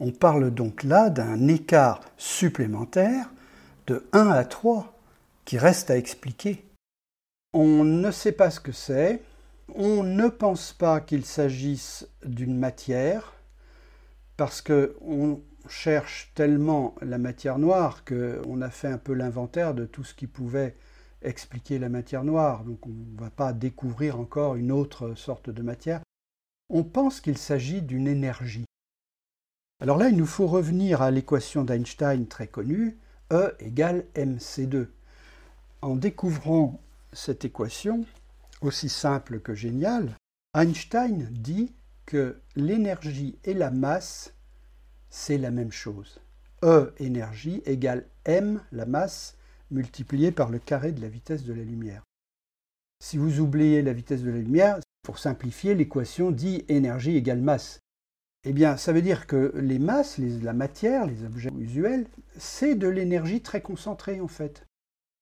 On 0.00 0.12
parle 0.12 0.50
donc 0.50 0.82
là 0.82 1.10
d'un 1.10 1.48
écart 1.48 2.00
supplémentaire 2.16 3.30
de 3.86 4.06
1 4.12 4.28
à 4.28 4.44
3 4.44 4.98
qui 5.44 5.58
reste 5.58 5.90
à 5.90 5.96
expliquer. 5.96 6.64
On 7.52 7.84
ne 7.84 8.10
sait 8.10 8.32
pas 8.32 8.50
ce 8.50 8.60
que 8.60 8.72
c'est, 8.72 9.22
on 9.74 10.02
ne 10.02 10.28
pense 10.28 10.72
pas 10.72 11.00
qu'il 11.00 11.24
s'agisse 11.24 12.06
d'une 12.24 12.56
matière, 12.56 13.32
parce 14.40 14.62
qu'on 14.62 15.42
cherche 15.68 16.32
tellement 16.34 16.94
la 17.02 17.18
matière 17.18 17.58
noire 17.58 18.06
qu'on 18.06 18.62
a 18.62 18.70
fait 18.70 18.88
un 18.88 18.96
peu 18.96 19.12
l'inventaire 19.12 19.74
de 19.74 19.84
tout 19.84 20.02
ce 20.02 20.14
qui 20.14 20.26
pouvait 20.26 20.78
expliquer 21.20 21.78
la 21.78 21.90
matière 21.90 22.24
noire, 22.24 22.64
donc 22.64 22.86
on 22.86 22.88
ne 22.88 23.20
va 23.20 23.28
pas 23.28 23.52
découvrir 23.52 24.18
encore 24.18 24.56
une 24.56 24.72
autre 24.72 25.14
sorte 25.14 25.50
de 25.50 25.60
matière. 25.60 26.00
On 26.70 26.84
pense 26.84 27.20
qu'il 27.20 27.36
s'agit 27.36 27.82
d'une 27.82 28.08
énergie. 28.08 28.64
Alors 29.78 29.98
là, 29.98 30.08
il 30.08 30.16
nous 30.16 30.24
faut 30.24 30.46
revenir 30.46 31.02
à 31.02 31.10
l'équation 31.10 31.62
d'Einstein 31.62 32.26
très 32.26 32.46
connue, 32.46 32.96
E 33.30 33.54
égale 33.58 34.06
mc2. 34.14 34.86
En 35.82 35.96
découvrant 35.96 36.80
cette 37.12 37.44
équation, 37.44 38.06
aussi 38.62 38.88
simple 38.88 39.40
que 39.40 39.54
géniale, 39.54 40.16
Einstein 40.54 41.28
dit 41.30 41.74
que 42.06 42.40
l'énergie 42.56 43.38
et 43.44 43.54
la 43.54 43.70
masse, 43.70 44.34
c'est 45.08 45.38
la 45.38 45.50
même 45.50 45.72
chose. 45.72 46.20
E 46.62 46.92
énergie 46.98 47.62
égale 47.64 48.06
m, 48.24 48.60
la 48.72 48.86
masse, 48.86 49.36
multiplié 49.70 50.32
par 50.32 50.50
le 50.50 50.58
carré 50.58 50.92
de 50.92 51.00
la 51.00 51.08
vitesse 51.08 51.44
de 51.44 51.52
la 51.52 51.62
lumière. 51.62 52.02
Si 53.02 53.16
vous 53.16 53.40
oubliez 53.40 53.82
la 53.82 53.92
vitesse 53.92 54.22
de 54.22 54.30
la 54.30 54.38
lumière, 54.38 54.78
pour 55.02 55.18
simplifier, 55.18 55.74
l'équation 55.74 56.30
dit 56.30 56.64
énergie 56.68 57.16
égale 57.16 57.40
masse. 57.40 57.80
Eh 58.44 58.52
bien, 58.52 58.76
ça 58.76 58.92
veut 58.92 59.02
dire 59.02 59.26
que 59.26 59.52
les 59.56 59.78
masses, 59.78 60.18
la 60.18 60.52
matière, 60.52 61.06
les 61.06 61.24
objets 61.24 61.50
usuels, 61.58 62.06
c'est 62.38 62.74
de 62.74 62.88
l'énergie 62.88 63.42
très 63.42 63.60
concentrée 63.60 64.20
en 64.20 64.28
fait. 64.28 64.66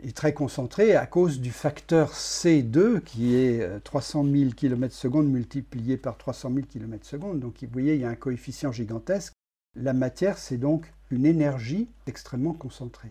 Et 0.05 0.13
très 0.13 0.33
concentrée 0.33 0.95
à 0.95 1.07
cause 1.07 1.41
du 1.41 1.51
facteur 1.51 2.13
C2 2.13 3.01
qui 3.01 3.35
est 3.35 3.83
300 3.83 4.25
000 4.25 4.51
km/s 4.53 5.07
multiplié 5.07 5.97
par 5.97 6.17
300 6.17 6.53
000 6.55 6.67
km/s. 6.67 7.19
Donc 7.35 7.57
vous 7.63 7.69
voyez, 7.73 7.95
il 7.95 8.01
y 8.01 8.05
a 8.05 8.09
un 8.09 8.15
coefficient 8.15 8.71
gigantesque. 8.71 9.33
La 9.75 9.93
matière, 9.93 10.39
c'est 10.39 10.57
donc 10.57 10.93
une 11.11 11.27
énergie 11.27 11.89
extrêmement 12.07 12.53
concentrée. 12.53 13.11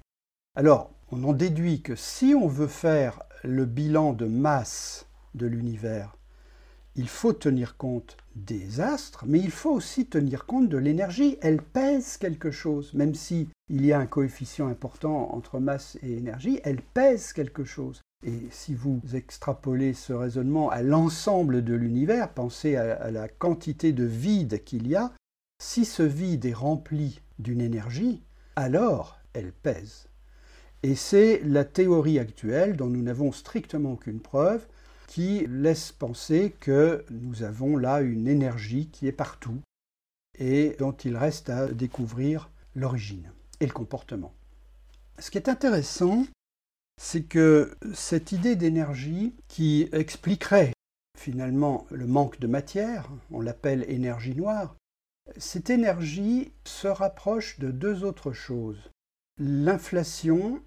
Alors, 0.56 0.92
on 1.12 1.24
en 1.26 1.34
déduit 1.34 1.82
que 1.82 1.96
si 1.96 2.34
on 2.34 2.48
veut 2.48 2.68
faire 2.68 3.22
le 3.44 3.66
bilan 3.66 4.14
de 4.14 4.26
masse 4.26 5.08
de 5.36 5.46
l'univers, 5.46 6.16
il 6.96 7.10
faut 7.10 7.34
tenir 7.34 7.78
compte 7.78 8.18
des 8.36 8.80
astres, 8.80 9.26
mais 9.28 9.40
il 9.40 9.52
faut 9.52 9.72
aussi 9.72 10.06
tenir 10.08 10.46
compte 10.46 10.70
de 10.70 10.78
l'énergie. 10.78 11.38
Elle 11.42 11.62
pèse 11.62 12.18
quelque 12.18 12.50
chose, 12.50 12.94
même 12.94 13.14
si 13.14 13.50
il 13.70 13.86
y 13.86 13.92
a 13.92 14.00
un 14.00 14.06
coefficient 14.06 14.68
important 14.68 15.34
entre 15.34 15.60
masse 15.60 15.98
et 16.02 16.14
énergie, 16.14 16.60
elle 16.64 16.82
pèse 16.82 17.34
quelque 17.34 17.66
chose. 17.66 18.02
Et 18.26 18.48
si 18.50 18.74
vous 18.74 19.02
extrapolez 19.14 19.94
ce 19.94 20.14
raisonnement 20.14 20.70
à 20.70 20.82
l'ensemble 20.82 21.64
de 21.64 21.74
l'univers, 21.74 22.30
pensez 22.34 22.76
à, 22.76 23.12
la 23.12 23.28
quantité 23.28 23.92
de 23.92 24.06
vide 24.06 24.64
qu'il 24.64 24.88
y 24.88 24.96
a, 24.96 25.12
si 25.62 25.86
ce 25.86 26.04
vide 26.04 26.46
est 26.46 26.54
rempli 26.54 27.22
d'une 27.40 27.62
énergie, 27.62 28.24
alors 28.56 29.20
elle 29.34 29.52
pèse. 29.52 30.08
Et 30.84 30.96
c'est 30.96 31.42
la 31.44 31.66
théorie 31.66 32.20
actuelle, 32.20 32.76
dont 32.76 32.88
nous 32.88 33.02
n'avons 33.02 33.32
strictement 33.32 33.94
aucune 33.94 34.20
preuve, 34.20 34.66
qui 35.08 35.46
laisse 35.48 35.92
penser 35.92 36.56
que 36.60 37.06
nous 37.10 37.44
avons 37.44 37.78
là 37.78 38.02
une 38.02 38.28
énergie 38.28 38.88
qui 38.88 39.08
est 39.08 39.14
partout 39.14 39.60
et 40.38 40.76
dont 40.80 40.92
il 40.92 41.18
reste 41.18 41.50
à 41.50 41.68
découvrir 41.68 42.50
l'origine 42.76 43.32
et 43.60 43.66
le 43.66 43.72
comportement. 43.72 44.34
Ce 45.20 45.32
qui 45.32 45.38
est 45.38 45.50
intéressant, 45.50 46.26
c'est 47.02 47.24
que 47.24 47.76
cette 47.94 48.32
idée 48.32 48.56
d'énergie 48.56 49.36
qui 49.48 49.88
expliquerait 49.92 50.74
finalement 51.18 51.86
le 51.92 52.08
manque 52.08 52.40
de 52.40 52.48
matière, 52.48 53.10
on 53.32 53.42
l'appelle 53.42 53.86
énergie 53.90 54.36
noire, 54.36 54.76
cette 55.38 55.70
énergie 55.70 56.52
se 56.64 56.88
rapproche 56.88 57.60
de 57.60 57.72
deux 57.72 58.04
autres 58.04 58.32
choses, 58.32 58.92
l'inflation 59.40 60.62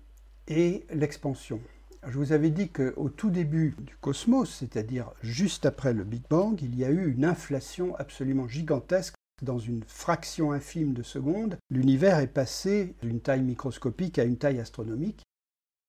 et 0.49 0.85
l'expansion. 0.91 1.61
Je 2.07 2.19
vous 2.19 2.33
avais 2.33 2.51
dit 2.51 2.71
qu'au 2.71 3.11
tout 3.11 3.31
début 3.31 3.75
du 3.79 3.95
cosmos, 3.97 4.51
c'est-à-dire 4.51 5.13
juste 5.23 5.67
après 5.67 5.93
le 5.93 6.05
Big 6.05 6.23
Bang, 6.29 6.61
il 6.63 6.75
y 6.75 6.85
a 6.85 6.91
eu 6.91 7.13
une 7.13 7.25
inflation 7.25 7.95
absolument 7.97 8.49
gigantesque. 8.49 9.15
Dans 9.43 9.59
une 9.59 9.83
fraction 9.85 10.53
infime 10.53 10.93
de 10.93 11.03
seconde, 11.03 11.59
l'univers 11.71 12.19
est 12.19 12.27
passé 12.27 12.95
d'une 13.03 13.21
taille 13.21 13.43
microscopique 13.43 14.19
à 14.19 14.25
une 14.25 14.37
taille 14.37 14.61
astronomique. 14.61 15.23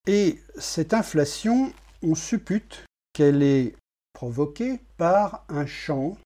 Et 0.07 0.39
cette 0.57 0.93
inflation, 0.93 1.73
on 2.01 2.15
suppute 2.15 2.85
qu'elle 3.13 3.43
est 3.43 3.75
provoquée 4.13 4.79
par 4.97 5.45
un 5.49 5.65
champ, 5.65 6.17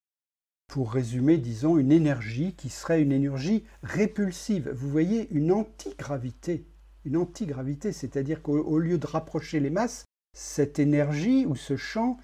pour 0.68 0.92
résumer, 0.92 1.38
disons, 1.38 1.78
une 1.78 1.92
énergie 1.92 2.54
qui 2.54 2.70
serait 2.70 3.02
une 3.02 3.12
énergie 3.12 3.64
répulsive. 3.84 4.72
Vous 4.76 4.90
voyez, 4.90 5.28
une 5.32 5.52
antigravité 5.52 6.66
une 7.06 7.18
antigravité, 7.18 7.92
c'est-à-dire 7.92 8.42
qu'au 8.42 8.80
lieu 8.80 8.98
de 8.98 9.08
rapprocher 9.08 9.60
les 9.60 9.70
masses, 9.70 10.06
cette 10.34 10.80
énergie 10.80 11.46
ou 11.46 11.56
ce 11.56 11.78
champ 11.78 12.18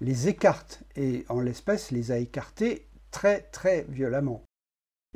les 0.00 0.28
écarte, 0.28 0.82
et 0.94 1.24
en 1.28 1.40
l'espèce 1.40 1.90
les 1.90 2.12
a 2.12 2.18
écartés 2.18 2.86
très 3.10 3.40
très 3.40 3.86
violemment. 3.88 4.44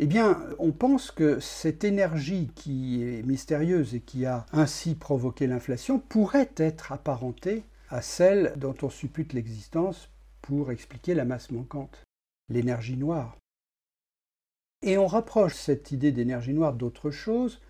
Eh 0.03 0.07
bien, 0.07 0.43
on 0.59 0.73
pense 0.73 1.11
que 1.11 1.41
cette 1.41 1.85
énergie 1.85 2.49
qui 2.55 3.03
est 3.03 3.23
mystérieuse 3.23 3.95
et 3.95 4.01
qui 4.01 4.25
a 4.25 4.47
ainsi 4.51 4.95
provoqué 4.95 5.47
l'inflation 5.47 5.99
pourrait 5.99 6.51
être 6.57 6.93
apparentée 6.93 7.65
à 7.91 8.01
celle 8.01 8.55
dont 8.57 8.75
on 8.81 8.89
suppute 8.89 9.35
l'existence 9.35 10.09
pour 10.41 10.73
expliquer 10.73 11.13
la 11.13 11.27
masse 11.27 11.51
manquante, 11.51 12.03
l'énergie 12.49 12.97
noire. 12.97 13.37
Et 14.81 14.97
on 14.97 15.07
rapproche 15.07 15.55
cette 15.55 15.93
idée 15.93 16.13
d'énergie 16.13 16.55
noire 16.55 16.73
d'autre 16.73 17.11
chose, 17.11 17.61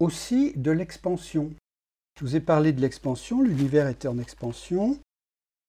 aussi 0.00 0.52
de 0.56 0.72
l'expansion. 0.72 1.52
Je 2.18 2.24
vous 2.24 2.34
ai 2.34 2.40
parlé 2.40 2.72
de 2.72 2.80
l'expansion, 2.80 3.42
l'univers 3.42 3.86
était 3.86 4.08
en 4.08 4.18
expansion, 4.18 4.98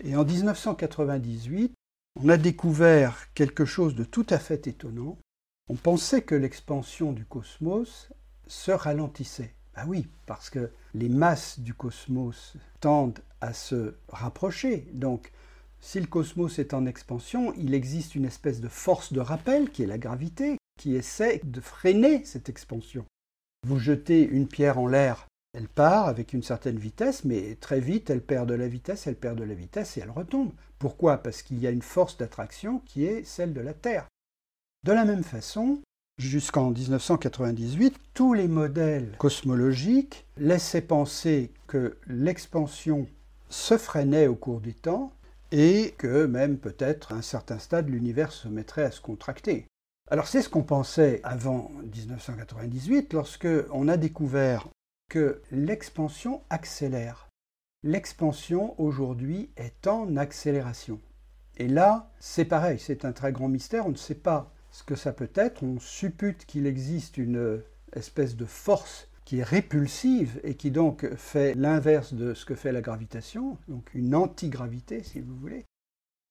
et 0.04 0.16
en 0.16 0.26
1998, 0.26 1.76
on 2.20 2.28
a 2.30 2.38
découvert 2.38 3.32
quelque 3.36 3.66
chose 3.66 3.94
de 3.94 4.04
tout 4.04 4.26
à 4.32 4.40
fait 4.40 4.66
étonnant. 4.66 5.16
On 5.70 5.76
pensait 5.76 6.22
que 6.22 6.36
l'expansion 6.36 7.14
du 7.14 7.26
cosmos 7.26 8.10
se 8.48 8.72
ralentissait. 8.72 9.54
Ben 9.76 9.86
oui, 9.88 10.08
parce 10.26 10.50
que 10.50 10.72
les 10.94 11.10
masses 11.10 11.60
du 11.60 11.74
cosmos 11.74 12.58
tendent 12.82 13.20
à 13.40 13.54
se 13.54 13.96
rapprocher. 14.10 14.88
Donc, 14.94 15.32
si 15.80 16.00
le 16.00 16.08
cosmos 16.08 16.60
est 16.60 16.74
en 16.74 16.86
expansion, 16.86 17.54
il 17.58 17.74
existe 17.74 18.16
une 18.16 18.26
espèce 18.26 18.62
de 18.62 18.68
force 18.68 19.14
de 19.14 19.20
rappel 19.20 19.72
qui 19.72 19.84
est 19.84 19.88
la 19.88 19.98
gravité, 19.98 20.58
qui 20.78 20.96
essaie 20.96 21.42
de 21.44 21.62
freiner 21.62 22.24
cette 22.26 22.50
expansion. 22.50 23.06
Vous 23.68 23.80
jetez 23.80 24.22
une 24.24 24.48
pierre 24.48 24.78
en 24.78 24.88
l'air 24.88 25.28
Elle 25.54 25.68
part 25.68 26.08
avec 26.08 26.34
une 26.34 26.44
certaine 26.44 26.78
vitesse, 26.78 27.24
mais 27.26 27.56
très 27.56 27.80
vite, 27.80 28.10
elle 28.10 28.24
perd 28.24 28.50
de 28.50 28.56
la 28.56 28.68
vitesse, 28.68 29.08
elle 29.08 29.16
perd 29.16 29.38
de 29.38 29.44
la 29.44 29.54
vitesse 29.54 29.98
et 29.98 30.02
elle 30.02 30.12
retombe. 30.12 30.52
Pourquoi? 30.80 31.18
Parce 31.18 31.42
qu'il 31.42 31.60
y 31.60 31.68
a 31.68 31.72
une 31.72 31.82
force 31.82 32.18
d'attraction 32.18 32.80
qui 32.80 33.06
est 33.06 33.24
celle 33.24 33.54
de 33.54 33.62
la 33.62 33.74
Terre. 33.74 34.08
De 34.84 34.94
la 34.94 35.06
même 35.06 35.24
façon, 35.24 35.80
jusqu'en 36.18 36.72
1998, 36.72 37.96
tous 38.16 38.34
les 38.34 38.48
modèles 38.48 39.14
cosmologiques 39.20 40.26
laissaient 40.38 40.82
penser 40.82 41.52
que 41.68 42.00
l'expansion 42.08 43.06
se 43.48 43.78
freinait 43.78 44.26
au 44.26 44.34
cours 44.34 44.60
du 44.60 44.74
temps 44.74 45.12
et 45.52 45.94
que 46.00 46.26
même 46.26 46.58
peut-être 46.58 47.12
à 47.12 47.18
un 47.18 47.22
certain 47.22 47.60
stade 47.60 47.90
l'univers 47.90 48.32
se 48.32 48.48
mettrait 48.48 48.86
à 48.86 48.90
se 48.90 49.02
contracter. 49.02 49.68
Alors 50.10 50.28
c'est 50.28 50.42
ce 50.42 50.50
qu'on 50.50 50.64
pensait 50.64 51.22
avant 51.24 51.70
1998 51.84 53.14
lorsque 53.14 53.48
on 53.72 53.88
a 53.88 53.98
découvert 53.98 54.68
que 55.12 55.44
l'expansion 55.52 56.42
accélère. 56.50 57.30
L'expansion 57.84 58.74
aujourd'hui 58.82 59.52
est 59.58 59.86
en 59.86 60.18
accélération. 60.18 61.00
Et 61.58 61.68
là, 61.68 62.10
c'est 62.20 62.46
pareil, 62.46 62.80
c'est 62.80 63.06
un 63.06 63.12
très 63.12 63.32
grand 63.32 63.48
mystère, 63.48 63.86
on 63.86 63.92
ne 63.92 63.96
sait 63.96 64.16
pas 64.16 64.52
ce 64.72 64.84
que 64.84 64.96
ça 64.96 65.14
peut 65.14 65.32
être, 65.36 65.64
on 65.64 65.80
suppute 65.80 66.46
qu'il 66.46 66.66
existe 66.66 67.18
une 67.18 67.62
espèce 67.94 68.36
de 68.36 68.46
force 68.46 69.08
qui 69.26 69.40
est 69.40 69.44
répulsive 69.44 70.40
et 70.44 70.56
qui 70.56 70.72
donc 70.72 71.14
fait 71.16 71.54
l'inverse 71.56 72.14
de 72.14 72.34
ce 72.34 72.46
que 72.46 72.56
fait 72.56 72.72
la 72.72 72.82
gravitation, 72.82 73.58
donc 73.68 73.94
une 73.94 74.16
antigravité 74.16 75.04
si 75.04 75.20
vous 75.20 75.36
voulez, 75.36 75.66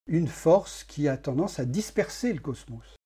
une 0.07 0.29
force 0.29 0.85
qui 0.85 1.09
a 1.09 1.17
tendance 1.17 1.59
à 1.59 1.65
disperser 1.65 2.33
le 2.33 2.41
cosmos. 2.41 2.97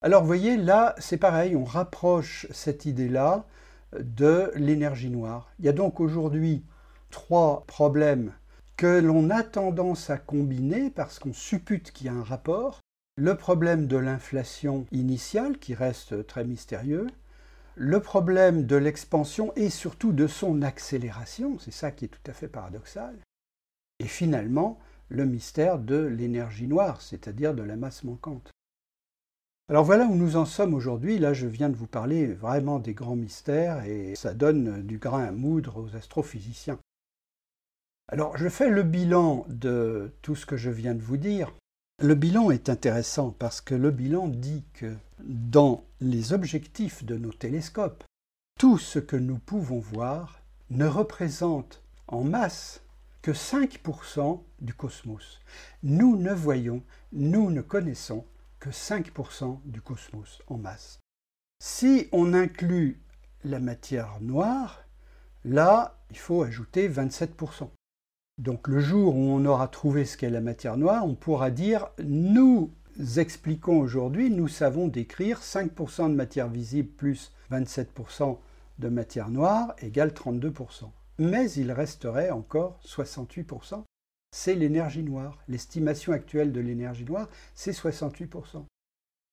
Alors 0.00 0.22
vous 0.22 0.26
voyez, 0.28 0.56
là 0.56 0.94
c'est 0.98 1.16
pareil, 1.18 1.56
on 1.56 1.64
rapproche 1.64 2.46
cette 2.50 2.86
idée-là 2.86 3.46
de 3.98 4.52
l'énergie 4.54 5.10
noire. 5.10 5.52
Il 5.58 5.64
y 5.64 5.68
a 5.68 5.72
donc 5.72 6.00
aujourd'hui 6.00 6.64
trois 7.10 7.64
problèmes 7.66 8.32
que 8.76 9.00
l'on 9.00 9.30
a 9.30 9.42
tendance 9.42 10.10
à 10.10 10.18
combiner 10.18 10.90
parce 10.90 11.18
qu'on 11.18 11.32
suppute 11.32 11.92
qu'il 11.92 12.06
y 12.06 12.10
a 12.10 12.14
un 12.14 12.22
rapport. 12.22 12.80
Le 13.20 13.34
problème 13.34 13.88
de 13.88 13.96
l'inflation 13.96 14.86
initiale 14.92 15.58
qui 15.58 15.74
reste 15.74 16.24
très 16.28 16.44
mystérieux, 16.44 17.08
le 17.74 17.98
problème 17.98 18.64
de 18.64 18.76
l'expansion 18.76 19.52
et 19.56 19.70
surtout 19.70 20.12
de 20.12 20.28
son 20.28 20.62
accélération, 20.62 21.58
c'est 21.58 21.72
ça 21.72 21.90
qui 21.90 22.04
est 22.04 22.08
tout 22.08 22.30
à 22.30 22.32
fait 22.32 22.46
paradoxal, 22.46 23.18
et 23.98 24.06
finalement 24.06 24.78
le 25.08 25.26
mystère 25.26 25.80
de 25.80 25.96
l'énergie 25.96 26.68
noire, 26.68 27.02
c'est-à-dire 27.02 27.54
de 27.54 27.64
la 27.64 27.74
masse 27.74 28.04
manquante. 28.04 28.52
Alors 29.68 29.82
voilà 29.82 30.04
où 30.04 30.14
nous 30.14 30.36
en 30.36 30.44
sommes 30.44 30.74
aujourd'hui. 30.74 31.18
Là, 31.18 31.32
je 31.32 31.48
viens 31.48 31.70
de 31.70 31.76
vous 31.76 31.88
parler 31.88 32.28
vraiment 32.28 32.78
des 32.78 32.94
grands 32.94 33.16
mystères 33.16 33.84
et 33.84 34.14
ça 34.14 34.32
donne 34.32 34.86
du 34.86 34.98
grain 34.98 35.24
à 35.24 35.32
moudre 35.32 35.82
aux 35.82 35.96
astrophysiciens. 35.96 36.78
Alors, 38.06 38.36
je 38.36 38.48
fais 38.48 38.70
le 38.70 38.84
bilan 38.84 39.44
de 39.48 40.12
tout 40.22 40.36
ce 40.36 40.46
que 40.46 40.56
je 40.56 40.70
viens 40.70 40.94
de 40.94 41.02
vous 41.02 41.16
dire. 41.16 41.52
Le 42.00 42.14
bilan 42.14 42.52
est 42.52 42.68
intéressant 42.68 43.32
parce 43.32 43.60
que 43.60 43.74
le 43.74 43.90
bilan 43.90 44.28
dit 44.28 44.62
que 44.72 44.94
dans 45.18 45.82
les 46.00 46.32
objectifs 46.32 47.02
de 47.04 47.16
nos 47.16 47.32
télescopes, 47.32 48.04
tout 48.56 48.78
ce 48.78 49.00
que 49.00 49.16
nous 49.16 49.38
pouvons 49.38 49.80
voir 49.80 50.40
ne 50.70 50.86
représente 50.86 51.82
en 52.06 52.22
masse 52.22 52.82
que 53.20 53.32
5% 53.32 54.40
du 54.60 54.74
cosmos. 54.74 55.40
Nous 55.82 56.16
ne 56.16 56.32
voyons, 56.32 56.84
nous 57.10 57.50
ne 57.50 57.62
connaissons 57.62 58.24
que 58.60 58.70
5% 58.70 59.58
du 59.64 59.80
cosmos 59.80 60.40
en 60.46 60.56
masse. 60.56 61.00
Si 61.60 62.08
on 62.12 62.32
inclut 62.32 63.02
la 63.42 63.58
matière 63.58 64.20
noire, 64.20 64.84
là, 65.44 65.98
il 66.10 66.18
faut 66.18 66.44
ajouter 66.44 66.88
27%. 66.88 67.70
Donc 68.38 68.68
le 68.68 68.78
jour 68.78 69.16
où 69.16 69.20
on 69.20 69.44
aura 69.44 69.66
trouvé 69.66 70.04
ce 70.04 70.16
qu'est 70.16 70.30
la 70.30 70.40
matière 70.40 70.76
noire, 70.76 71.04
on 71.04 71.14
pourra 71.14 71.50
dire 71.50 71.88
nous 72.04 72.70
expliquons 73.16 73.80
aujourd'hui, 73.80 74.30
nous 74.30 74.48
savons 74.48 74.88
décrire 74.88 75.40
5% 75.40 76.08
de 76.08 76.14
matière 76.14 76.48
visible 76.48 76.88
plus 76.88 77.32
27% 77.50 78.38
de 78.78 78.88
matière 78.88 79.30
noire 79.30 79.74
égale 79.80 80.10
32%. 80.10 80.90
Mais 81.18 81.50
il 81.52 81.72
resterait 81.72 82.30
encore 82.30 82.78
68%. 82.84 83.82
C'est 84.30 84.54
l'énergie 84.54 85.02
noire. 85.02 85.38
L'estimation 85.48 86.12
actuelle 86.12 86.52
de 86.52 86.60
l'énergie 86.60 87.04
noire, 87.04 87.28
c'est 87.54 87.72
68%. 87.72 88.64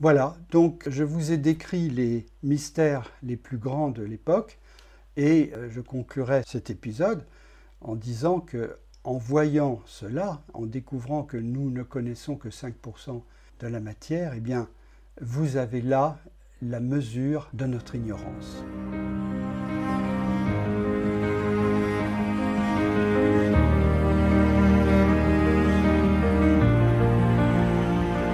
Voilà, 0.02 0.36
donc 0.52 0.90
je 0.90 1.04
vous 1.04 1.32
ai 1.32 1.38
décrit 1.38 1.90
les 1.90 2.26
mystères 2.44 3.12
les 3.24 3.38
plus 3.38 3.58
grands 3.58 3.92
de 3.92 4.04
l'époque 4.04 4.60
et 5.16 5.54
euh, 5.56 5.70
je 5.70 5.80
conclurai 5.80 6.42
cet 6.46 6.70
épisode 6.70 7.24
en 7.80 7.96
disant 7.96 8.42
que 8.42 8.78
en 9.06 9.18
voyant 9.18 9.82
cela, 9.86 10.42
en 10.54 10.66
découvrant 10.66 11.24
que 11.24 11.38
nous 11.38 11.70
ne 11.70 11.84
connaissons 11.84 12.36
que 12.36 12.50
5% 12.50 13.22
de 13.60 13.68
la 13.68 13.80
matière, 13.80 14.34
eh 14.36 14.40
bien, 14.40 14.68
vous 15.22 15.58
avez 15.58 15.82
là 15.82 16.18
la 16.62 16.80
mesure 16.80 17.50
de 17.54 17.66
notre 17.66 17.96
ignorance. 17.96 18.64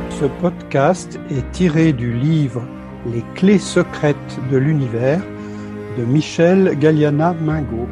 Ce 0.09 0.25
podcast 0.39 1.19
est 1.29 1.51
tiré 1.51 1.91
du 1.91 2.13
livre 2.13 2.63
Les 3.07 3.23
clés 3.35 3.59
secrètes 3.59 4.39
de 4.51 4.57
l'univers 4.57 5.21
de 5.97 6.05
Michel 6.05 6.77
Galliana 6.79 7.33
Mingo. 7.33 7.87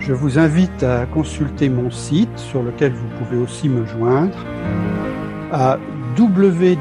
Je 0.00 0.14
vous 0.14 0.38
invite 0.38 0.82
à 0.82 1.04
consulter 1.06 1.68
mon 1.68 1.90
site 1.90 2.36
sur 2.38 2.62
lequel 2.62 2.92
vous 2.92 3.08
pouvez 3.18 3.36
aussi 3.36 3.68
me 3.68 3.84
joindre 3.86 4.38
à 5.52 5.78
www.mgm-ec.fr. 6.18 6.80